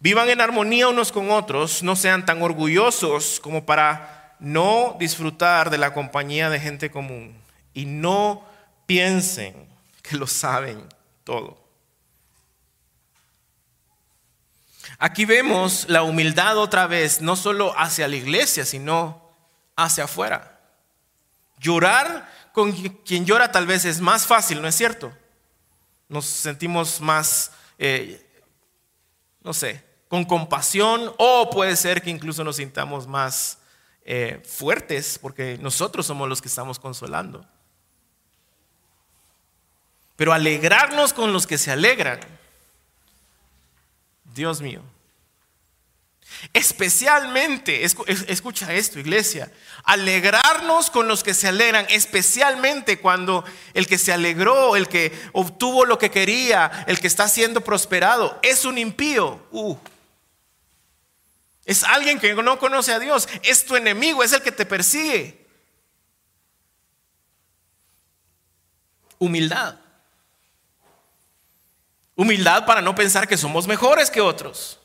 [0.00, 5.78] Vivan en armonía unos con otros, no sean tan orgullosos como para no disfrutar de
[5.78, 7.36] la compañía de gente común.
[7.74, 8.44] Y no
[8.86, 9.68] piensen
[10.02, 10.86] que lo saben
[11.24, 11.58] todo.
[14.98, 19.30] Aquí vemos la humildad otra vez, no solo hacia la iglesia, sino
[19.76, 20.60] hacia afuera.
[21.58, 25.12] Llorar con quien llora tal vez es más fácil, ¿no es cierto?
[26.08, 28.24] Nos sentimos más, eh,
[29.42, 33.58] no sé, con compasión o puede ser que incluso nos sintamos más
[34.04, 37.44] eh, fuertes porque nosotros somos los que estamos consolando.
[40.16, 42.20] Pero alegrarnos con los que se alegran
[44.34, 44.82] Dios mío.
[46.52, 49.50] Especialmente, escucha esto, iglesia,
[49.82, 53.44] alegrarnos con los que se alegran, especialmente cuando
[53.74, 58.38] el que se alegró, el que obtuvo lo que quería, el que está siendo prosperado,
[58.42, 59.40] es un impío.
[59.50, 59.76] Uh.
[61.68, 65.46] Es alguien que no conoce a Dios, es tu enemigo, es el que te persigue.
[69.18, 69.74] Humildad.
[72.16, 74.78] Humildad para no pensar que somos mejores que otros.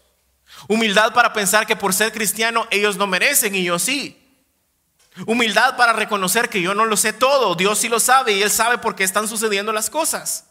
[0.67, 4.21] Humildad para pensar que por ser cristiano ellos no merecen y yo sí.
[5.25, 8.51] Humildad para reconocer que yo no lo sé todo, Dios sí lo sabe y Él
[8.51, 10.49] sabe por qué están sucediendo las cosas.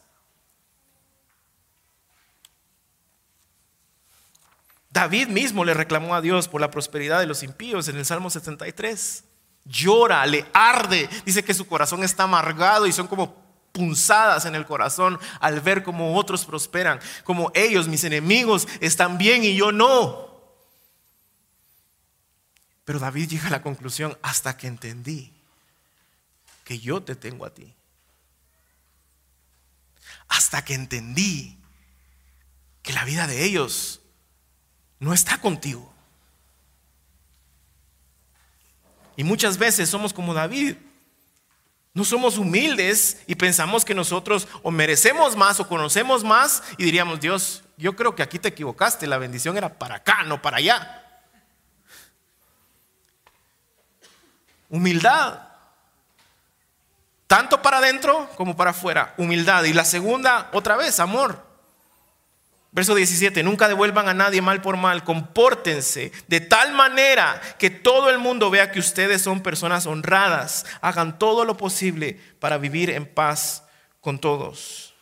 [4.93, 8.29] David mismo le reclamó a Dios por la prosperidad de los impíos en el Salmo
[8.29, 9.25] 73.
[9.65, 14.67] Llora, le arde, dice que su corazón está amargado y son como punzadas en el
[14.67, 20.31] corazón al ver cómo otros prosperan, como ellos, mis enemigos, están bien y yo no.
[22.85, 25.33] Pero David llega a la conclusión hasta que entendí
[26.65, 27.73] que yo te tengo a ti.
[30.29, 31.59] Hasta que entendí
[32.83, 34.02] que la vida de ellos
[35.03, 35.93] no está contigo.
[39.17, 40.77] Y muchas veces somos como David,
[41.93, 47.19] no somos humildes y pensamos que nosotros o merecemos más o conocemos más y diríamos,
[47.19, 51.05] Dios, yo creo que aquí te equivocaste, la bendición era para acá, no para allá.
[54.69, 55.41] Humildad,
[57.27, 59.65] tanto para adentro como para afuera, humildad.
[59.65, 61.52] Y la segunda, otra vez, amor.
[62.75, 68.09] Verso 17, nunca devuelvan a nadie mal por mal, compórtense de tal manera que todo
[68.09, 73.05] el mundo vea que ustedes son personas honradas, hagan todo lo posible para vivir en
[73.05, 73.65] paz
[74.01, 74.95] con todos.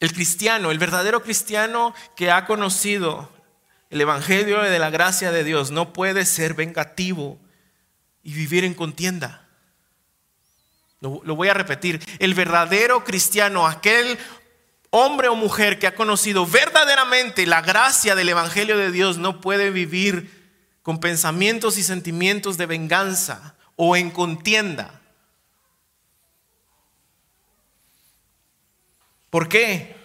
[0.00, 3.30] El cristiano, el verdadero cristiano que ha conocido
[3.90, 7.38] el Evangelio de la gracia de Dios, no puede ser vengativo
[8.22, 9.39] y vivir en contienda.
[11.00, 12.00] Lo, voy a repetir.
[12.18, 14.18] El verdadero cristiano, aquel
[14.90, 19.70] hombre o mujer que ha conocido verdaderamente la gracia del Evangelio de Dios, no puede
[19.70, 20.38] vivir
[20.82, 25.00] con pensamientos y sentimientos de venganza o en contienda.
[29.30, 29.96] ¿Por qué?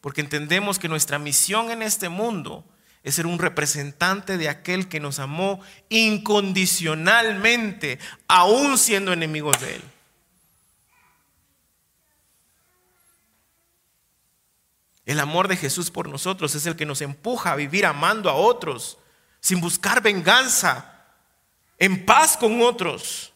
[0.00, 2.64] Porque entendemos que nuestra misión en este mundo
[3.02, 9.82] es ser un representante de aquel que nos amó incondicionalmente, aún siendo enemigos de Él.
[15.08, 18.34] El amor de Jesús por nosotros es el que nos empuja a vivir amando a
[18.34, 18.98] otros,
[19.40, 21.06] sin buscar venganza,
[21.78, 23.32] en paz con otros.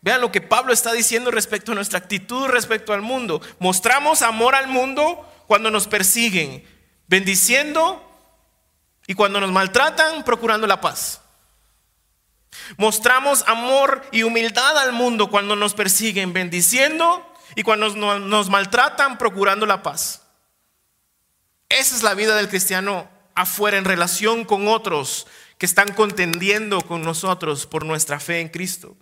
[0.00, 3.42] Vean lo que Pablo está diciendo respecto a nuestra actitud respecto al mundo.
[3.58, 6.66] Mostramos amor al mundo cuando nos persiguen,
[7.06, 8.02] bendiciendo
[9.06, 11.20] y cuando nos maltratan, procurando la paz.
[12.78, 19.66] Mostramos amor y humildad al mundo cuando nos persiguen, bendiciendo y cuando nos, maltratan, procurando
[19.66, 20.21] la paz.
[21.78, 27.02] Esa es la vida del cristiano afuera en relación con otros que están contendiendo con
[27.02, 28.94] nosotros por nuestra fe en Cristo.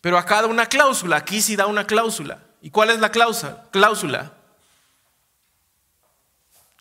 [0.00, 2.42] Pero acá da una cláusula, aquí sí da una cláusula.
[2.60, 3.68] ¿Y cuál es la cláusula?
[3.70, 4.34] Cláusula.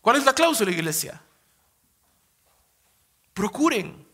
[0.01, 1.21] ¿Cuál es la cláusula, iglesia?
[3.33, 4.07] Procuren.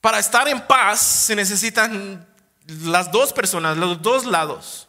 [0.00, 2.26] Para estar en paz se necesitan
[2.66, 4.88] las dos personas, los dos lados.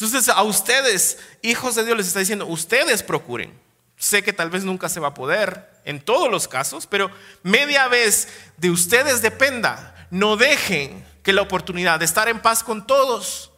[0.00, 3.52] Entonces a ustedes, hijos de Dios, les está diciendo, ustedes procuren.
[3.96, 7.10] Sé que tal vez nunca se va a poder en todos los casos, pero
[7.42, 8.28] media vez
[8.58, 10.06] de ustedes dependa.
[10.10, 13.50] No dejen que la oportunidad de estar en paz con todos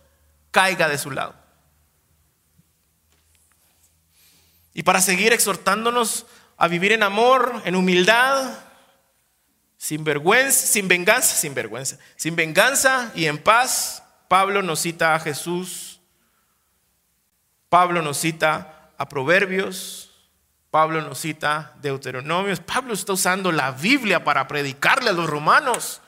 [0.51, 1.35] caiga de su lado.
[4.73, 6.25] Y para seguir exhortándonos
[6.57, 8.61] a vivir en amor, en humildad,
[9.77, 15.21] sin vergüenza, sin venganza, sin vergüenza, sin venganza y en paz, Pablo nos cita a
[15.21, 15.90] Jesús,
[17.71, 20.11] Pablo nos cita a Proverbios,
[20.71, 26.03] Pablo nos cita Deuteronomios, Pablo está usando la Biblia para predicarle a los romanos.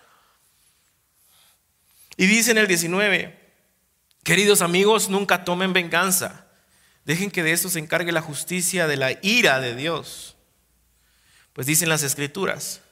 [2.18, 3.54] Y dice en el 19,
[4.22, 6.46] queridos amigos, nunca tomen venganza,
[7.06, 10.36] dejen que de eso se encargue la justicia de la ira de Dios.
[11.54, 12.82] Pues dicen las escrituras,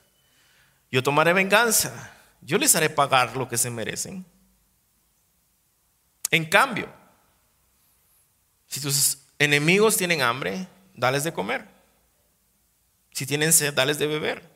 [0.91, 2.13] yo tomaré venganza.
[2.43, 4.25] Yo les haré pagar lo que se merecen.
[6.31, 7.00] En cambio,
[8.71, 11.69] si tus enemigos tienen hambre, dales de comer.
[13.13, 14.49] Si tienen sed, dales de beber.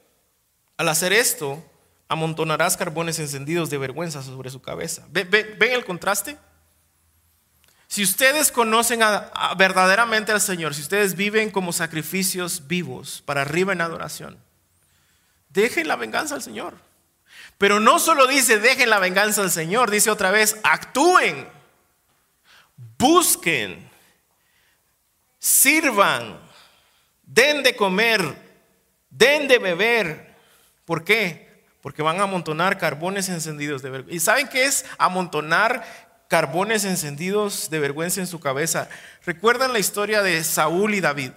[0.78, 1.62] Al hacer esto,
[2.08, 5.06] amontonarás carbones encendidos de vergüenza sobre su cabeza.
[5.10, 5.28] ¿Ven,
[5.60, 6.38] el contraste?
[7.88, 9.00] Si ustedes conocen
[9.58, 14.38] verdaderamente al Señor, si ustedes viven como sacrificios vivos para arriba en adoración,
[15.54, 16.74] Dejen la venganza al Señor.
[17.58, 21.48] Pero no solo dice dejen la venganza al Señor, dice otra vez, actúen,
[22.98, 23.88] busquen,
[25.44, 26.40] sirvan,
[27.22, 28.34] den de comer,
[29.10, 30.34] den de beber.
[30.86, 31.66] ¿Por qué?
[31.82, 34.16] Porque van a amontonar carbones encendidos de vergüenza.
[34.16, 35.84] ¿Y saben qué es amontonar
[36.28, 38.88] carbones encendidos de vergüenza en su cabeza?
[39.26, 41.32] ¿Recuerdan la historia de Saúl y David?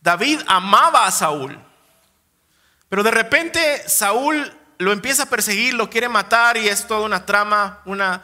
[0.00, 1.58] David amaba a Saúl.
[2.88, 7.26] Pero de repente Saúl lo empieza a perseguir, lo quiere matar y es toda una
[7.26, 8.22] trama, una,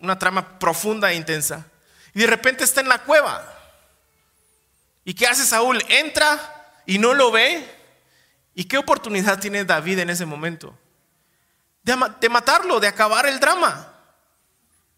[0.00, 1.66] una trama profunda e intensa.
[2.14, 3.56] Y de repente está en la cueva.
[5.08, 5.82] ¿Y qué hace Saúl?
[5.88, 7.66] Entra y no lo ve.
[8.54, 10.78] ¿Y qué oportunidad tiene David en ese momento?
[11.82, 13.90] De, matarlo, de acabar el drama.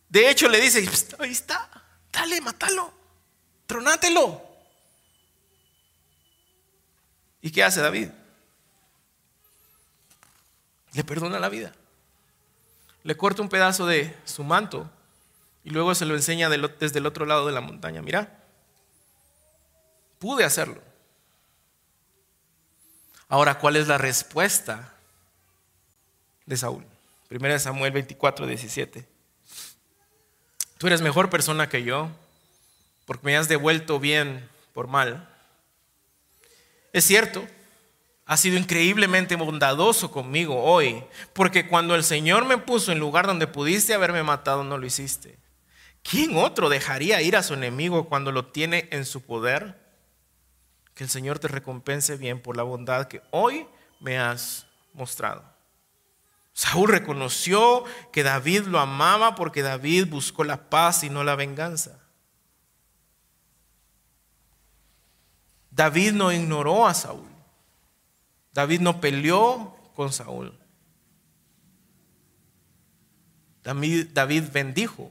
[0.08, 0.80] De hecho le dice,
[1.20, 1.70] ahí está,
[2.12, 2.92] dale, mátalo,
[3.68, 4.42] tronátelo.
[7.40, 8.08] ¿Y qué hace David?
[10.92, 11.72] le perdona la vida.
[13.04, 14.90] Le corta un pedazo de su manto
[15.62, 18.02] y luego se lo enseña desde el otro lado de la montaña.
[18.02, 18.39] Mira,
[20.20, 20.80] pude hacerlo.
[23.28, 24.92] Ahora, ¿cuál es la respuesta
[26.46, 26.84] de Saúl?
[27.28, 29.08] Primera de Samuel 24, 17.
[30.78, 32.10] Tú eres mejor persona que yo
[33.06, 35.28] porque me has devuelto bien por mal.
[36.92, 37.44] Es cierto,
[38.26, 41.02] ha sido increíblemente bondadoso conmigo hoy,
[41.32, 45.38] porque cuando el Señor me puso en lugar donde pudiste haberme matado, no lo hiciste.
[46.02, 49.89] ¿Quién otro dejaría ir a su enemigo cuando lo tiene en su poder?
[50.94, 53.66] Que el Señor te recompense bien por la bondad que hoy
[54.00, 55.44] me has mostrado.
[56.52, 62.00] Saúl reconoció que David lo amaba porque David buscó la paz y no la venganza.
[65.70, 67.28] David no ignoró a Saúl.
[68.52, 70.52] David no peleó con Saúl.
[73.62, 75.10] David, bendijo.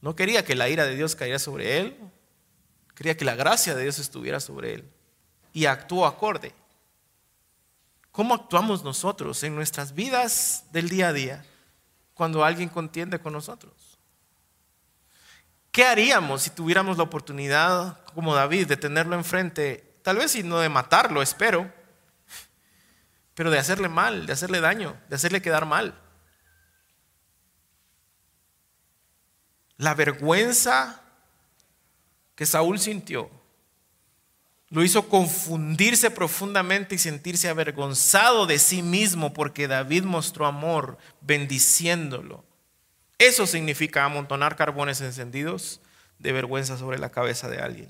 [0.00, 1.96] No quería que la ira de Dios cayera sobre él.
[2.98, 4.90] Quería que la gracia de Dios estuviera sobre él.
[5.52, 6.52] Y actuó acorde.
[8.10, 11.44] ¿Cómo actuamos nosotros en nuestras vidas del día a día
[12.14, 14.00] cuando alguien contiende con nosotros?
[15.70, 20.00] ¿Qué haríamos si tuviéramos la oportunidad, como David, de tenerlo enfrente?
[20.02, 21.72] Tal vez si no de matarlo, espero,
[23.34, 25.94] pero de hacerle mal, de hacerle daño, de hacerle quedar mal.
[29.78, 31.00] la vergüenza
[32.38, 33.28] que Saúl sintió
[34.70, 42.44] lo hizo confundirse profundamente y sentirse avergonzado de sí mismo porque David mostró amor bendiciéndolo.
[43.18, 45.80] Eso significa amontonar carbones encendidos
[46.20, 47.88] de vergüenza sobre la cabeza de alguien.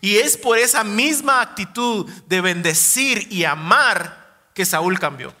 [0.00, 5.34] Y es por esa misma actitud de bendecir y amar que Saúl cambió.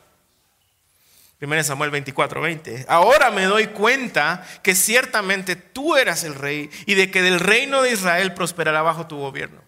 [1.44, 2.86] 1 Samuel 24, 20.
[2.88, 7.82] Ahora me doy cuenta que ciertamente tú eras el rey y de que del reino
[7.82, 9.62] de Israel prosperará bajo tu gobierno.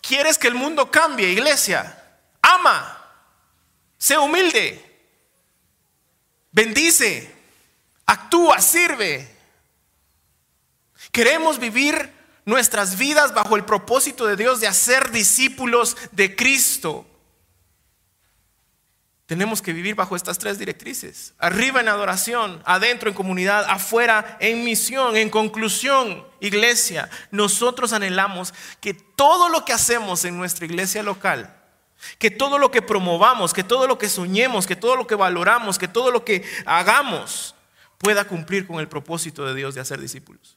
[0.00, 2.02] ¿Quieres que el mundo cambie, iglesia?
[2.42, 3.04] Ama,
[3.98, 4.82] sé humilde,
[6.52, 7.34] bendice,
[8.06, 9.28] actúa, sirve.
[11.12, 12.12] Queremos vivir
[12.44, 17.06] nuestras vidas bajo el propósito de Dios de hacer discípulos de Cristo.
[19.26, 21.34] Tenemos que vivir bajo estas tres directrices.
[21.38, 25.16] Arriba en adoración, adentro en comunidad, afuera en misión.
[25.16, 31.60] En conclusión, iglesia, nosotros anhelamos que todo lo que hacemos en nuestra iglesia local,
[32.20, 35.76] que todo lo que promovamos, que todo lo que soñemos, que todo lo que valoramos,
[35.76, 37.56] que todo lo que hagamos
[37.98, 40.56] pueda cumplir con el propósito de Dios de hacer discípulos.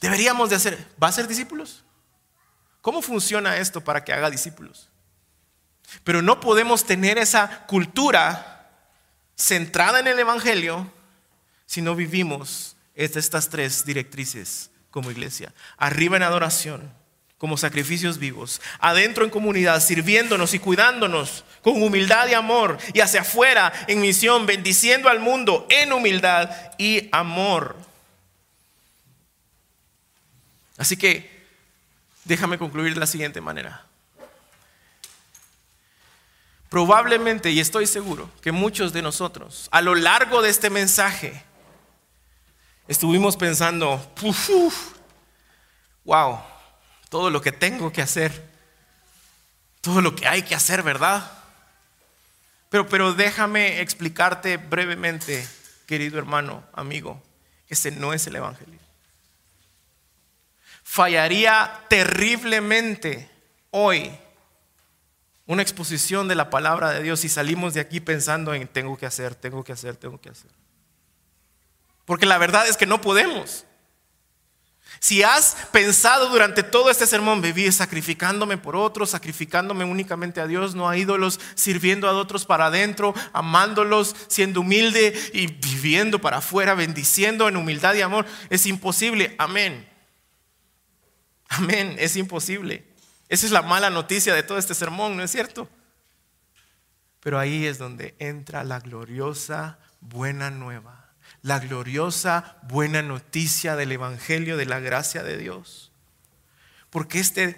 [0.00, 1.82] Deberíamos de hacer, ¿va a ser discípulos?
[2.80, 4.91] ¿Cómo funciona esto para que haga discípulos?
[6.04, 8.70] Pero no podemos tener esa cultura
[9.36, 10.90] centrada en el Evangelio
[11.66, 15.52] si no vivimos estas tres directrices como iglesia.
[15.78, 16.92] Arriba en adoración,
[17.38, 18.60] como sacrificios vivos.
[18.78, 22.78] Adentro en comunidad, sirviéndonos y cuidándonos con humildad y amor.
[22.92, 27.76] Y hacia afuera en misión, bendiciendo al mundo en humildad y amor.
[30.76, 31.30] Así que
[32.24, 33.86] déjame concluir de la siguiente manera.
[36.72, 41.44] Probablemente, y estoy seguro, que muchos de nosotros a lo largo de este mensaje
[42.88, 44.00] estuvimos pensando,
[46.04, 46.40] wow,
[47.10, 48.48] todo lo que tengo que hacer,
[49.82, 51.30] todo lo que hay que hacer, ¿verdad?
[52.70, 55.46] Pero, pero déjame explicarte brevemente,
[55.84, 57.22] querido hermano, amigo,
[57.68, 58.80] ese no es el Evangelio.
[60.82, 63.28] Fallaría terriblemente
[63.72, 64.10] hoy
[65.46, 69.06] una exposición de la palabra de Dios y salimos de aquí pensando en tengo que
[69.06, 70.50] hacer, tengo que hacer, tengo que hacer.
[72.04, 73.64] Porque la verdad es que no podemos.
[75.00, 80.74] Si has pensado durante todo este sermón, vivir sacrificándome por otros, sacrificándome únicamente a Dios,
[80.74, 86.74] no a ídolos, sirviendo a otros para adentro, amándolos, siendo humilde y viviendo para afuera,
[86.74, 89.34] bendiciendo en humildad y amor, es imposible.
[89.38, 89.88] Amén.
[91.48, 92.91] Amén, es imposible.
[93.32, 95.66] Esa es la mala noticia de todo este sermón, ¿no es cierto?
[97.20, 104.58] Pero ahí es donde entra la gloriosa buena nueva, la gloriosa buena noticia del Evangelio
[104.58, 105.92] de la gracia de Dios.
[106.90, 107.56] Porque este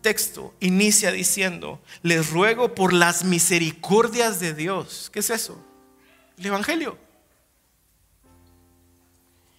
[0.00, 5.10] texto inicia diciendo, les ruego por las misericordias de Dios.
[5.12, 5.60] ¿Qué es eso?
[6.38, 6.96] El Evangelio.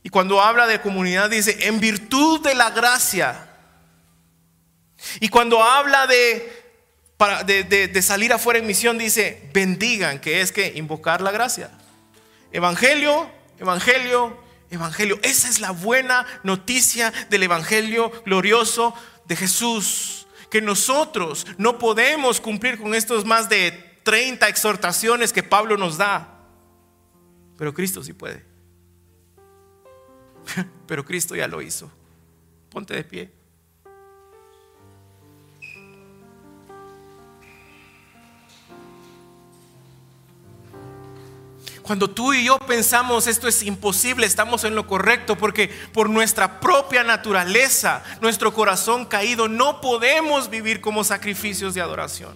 [0.01, 3.49] Y cuando habla de comunidad dice, en virtud de la gracia
[5.19, 6.61] y cuando habla de,
[7.87, 11.71] de, salir afuera en misión, dice, bendigan, que es que invocar la gracia.
[12.51, 14.37] Evangelio, evangelio,
[14.69, 15.19] evangelio.
[15.21, 18.93] Esa es la buena noticia del evangelio glorioso
[19.25, 20.27] de Jesús.
[20.49, 23.71] Que nosotros no podemos cumplir con estos más de
[24.03, 26.39] 30 exhortaciones que Pablo nos da.
[27.57, 28.43] Pero Cristo sí puede.
[30.87, 31.91] Pero Cristo ya lo hizo.
[32.69, 33.40] Ponte de pie.
[41.91, 46.61] Cuando tú y yo pensamos esto es imposible, estamos en lo correcto porque por nuestra
[46.61, 52.33] propia naturaleza, nuestro corazón caído, no podemos vivir como sacrificios de adoración.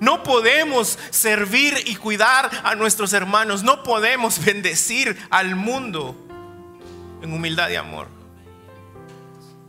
[0.00, 3.62] No podemos servir y cuidar a nuestros hermanos.
[3.62, 6.16] No podemos bendecir al mundo
[7.22, 8.08] en humildad y amor.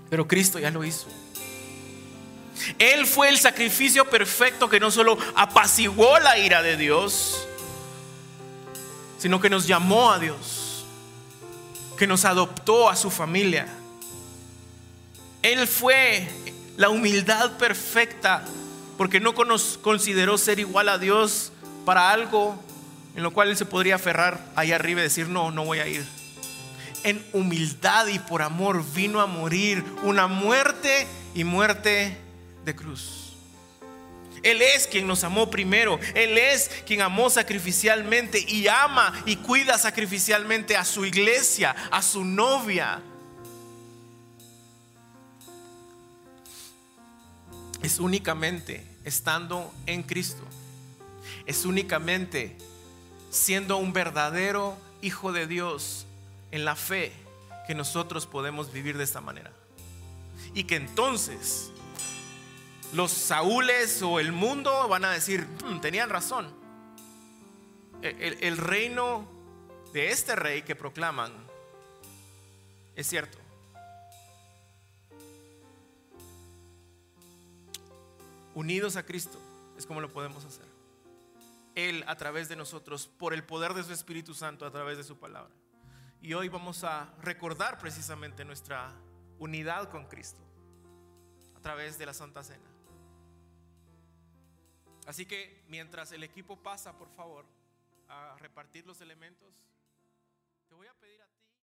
[0.09, 1.05] Pero Cristo ya lo hizo.
[2.79, 7.47] Él fue el sacrificio perfecto que no solo apaciguó la ira de Dios,
[9.21, 10.83] sino que nos llamó a Dios,
[11.95, 13.67] que nos adoptó a su familia.
[15.43, 16.27] Él fue
[16.75, 18.43] la humildad perfecta
[18.97, 21.51] porque no consideró ser igual a Dios
[21.85, 22.59] para algo
[23.15, 25.87] en lo cual Él se podría aferrar ahí arriba y decir, no, no voy a
[25.87, 26.03] ir.
[27.03, 31.05] En humildad y por amor vino a morir una muerte
[31.35, 32.17] y muerte
[32.65, 33.20] de cruz.
[34.43, 35.99] Él es quien nos amó primero.
[36.15, 42.23] Él es quien amó sacrificialmente y ama y cuida sacrificialmente a su iglesia, a su
[42.23, 43.01] novia.
[47.83, 50.43] Es únicamente estando en Cristo.
[51.45, 52.57] Es únicamente
[53.29, 56.05] siendo un verdadero hijo de Dios
[56.51, 57.11] en la fe
[57.67, 59.51] que nosotros podemos vivir de esta manera.
[60.53, 61.70] Y que entonces
[62.93, 66.53] los Saúles o el mundo van a decir, hmm, tenían razón.
[68.01, 69.27] El, el reino
[69.93, 71.31] de este rey que proclaman
[72.95, 73.37] es cierto.
[78.53, 79.39] Unidos a Cristo
[79.77, 80.65] es como lo podemos hacer.
[81.75, 85.03] Él a través de nosotros, por el poder de su Espíritu Santo, a través de
[85.03, 85.53] su palabra.
[86.21, 88.93] Y hoy vamos a recordar precisamente nuestra
[89.39, 90.41] unidad con Cristo
[91.55, 92.70] a través de la Santa Cena.
[95.11, 97.45] Así que mientras el equipo pasa, por favor,
[98.07, 99.61] a repartir los elementos,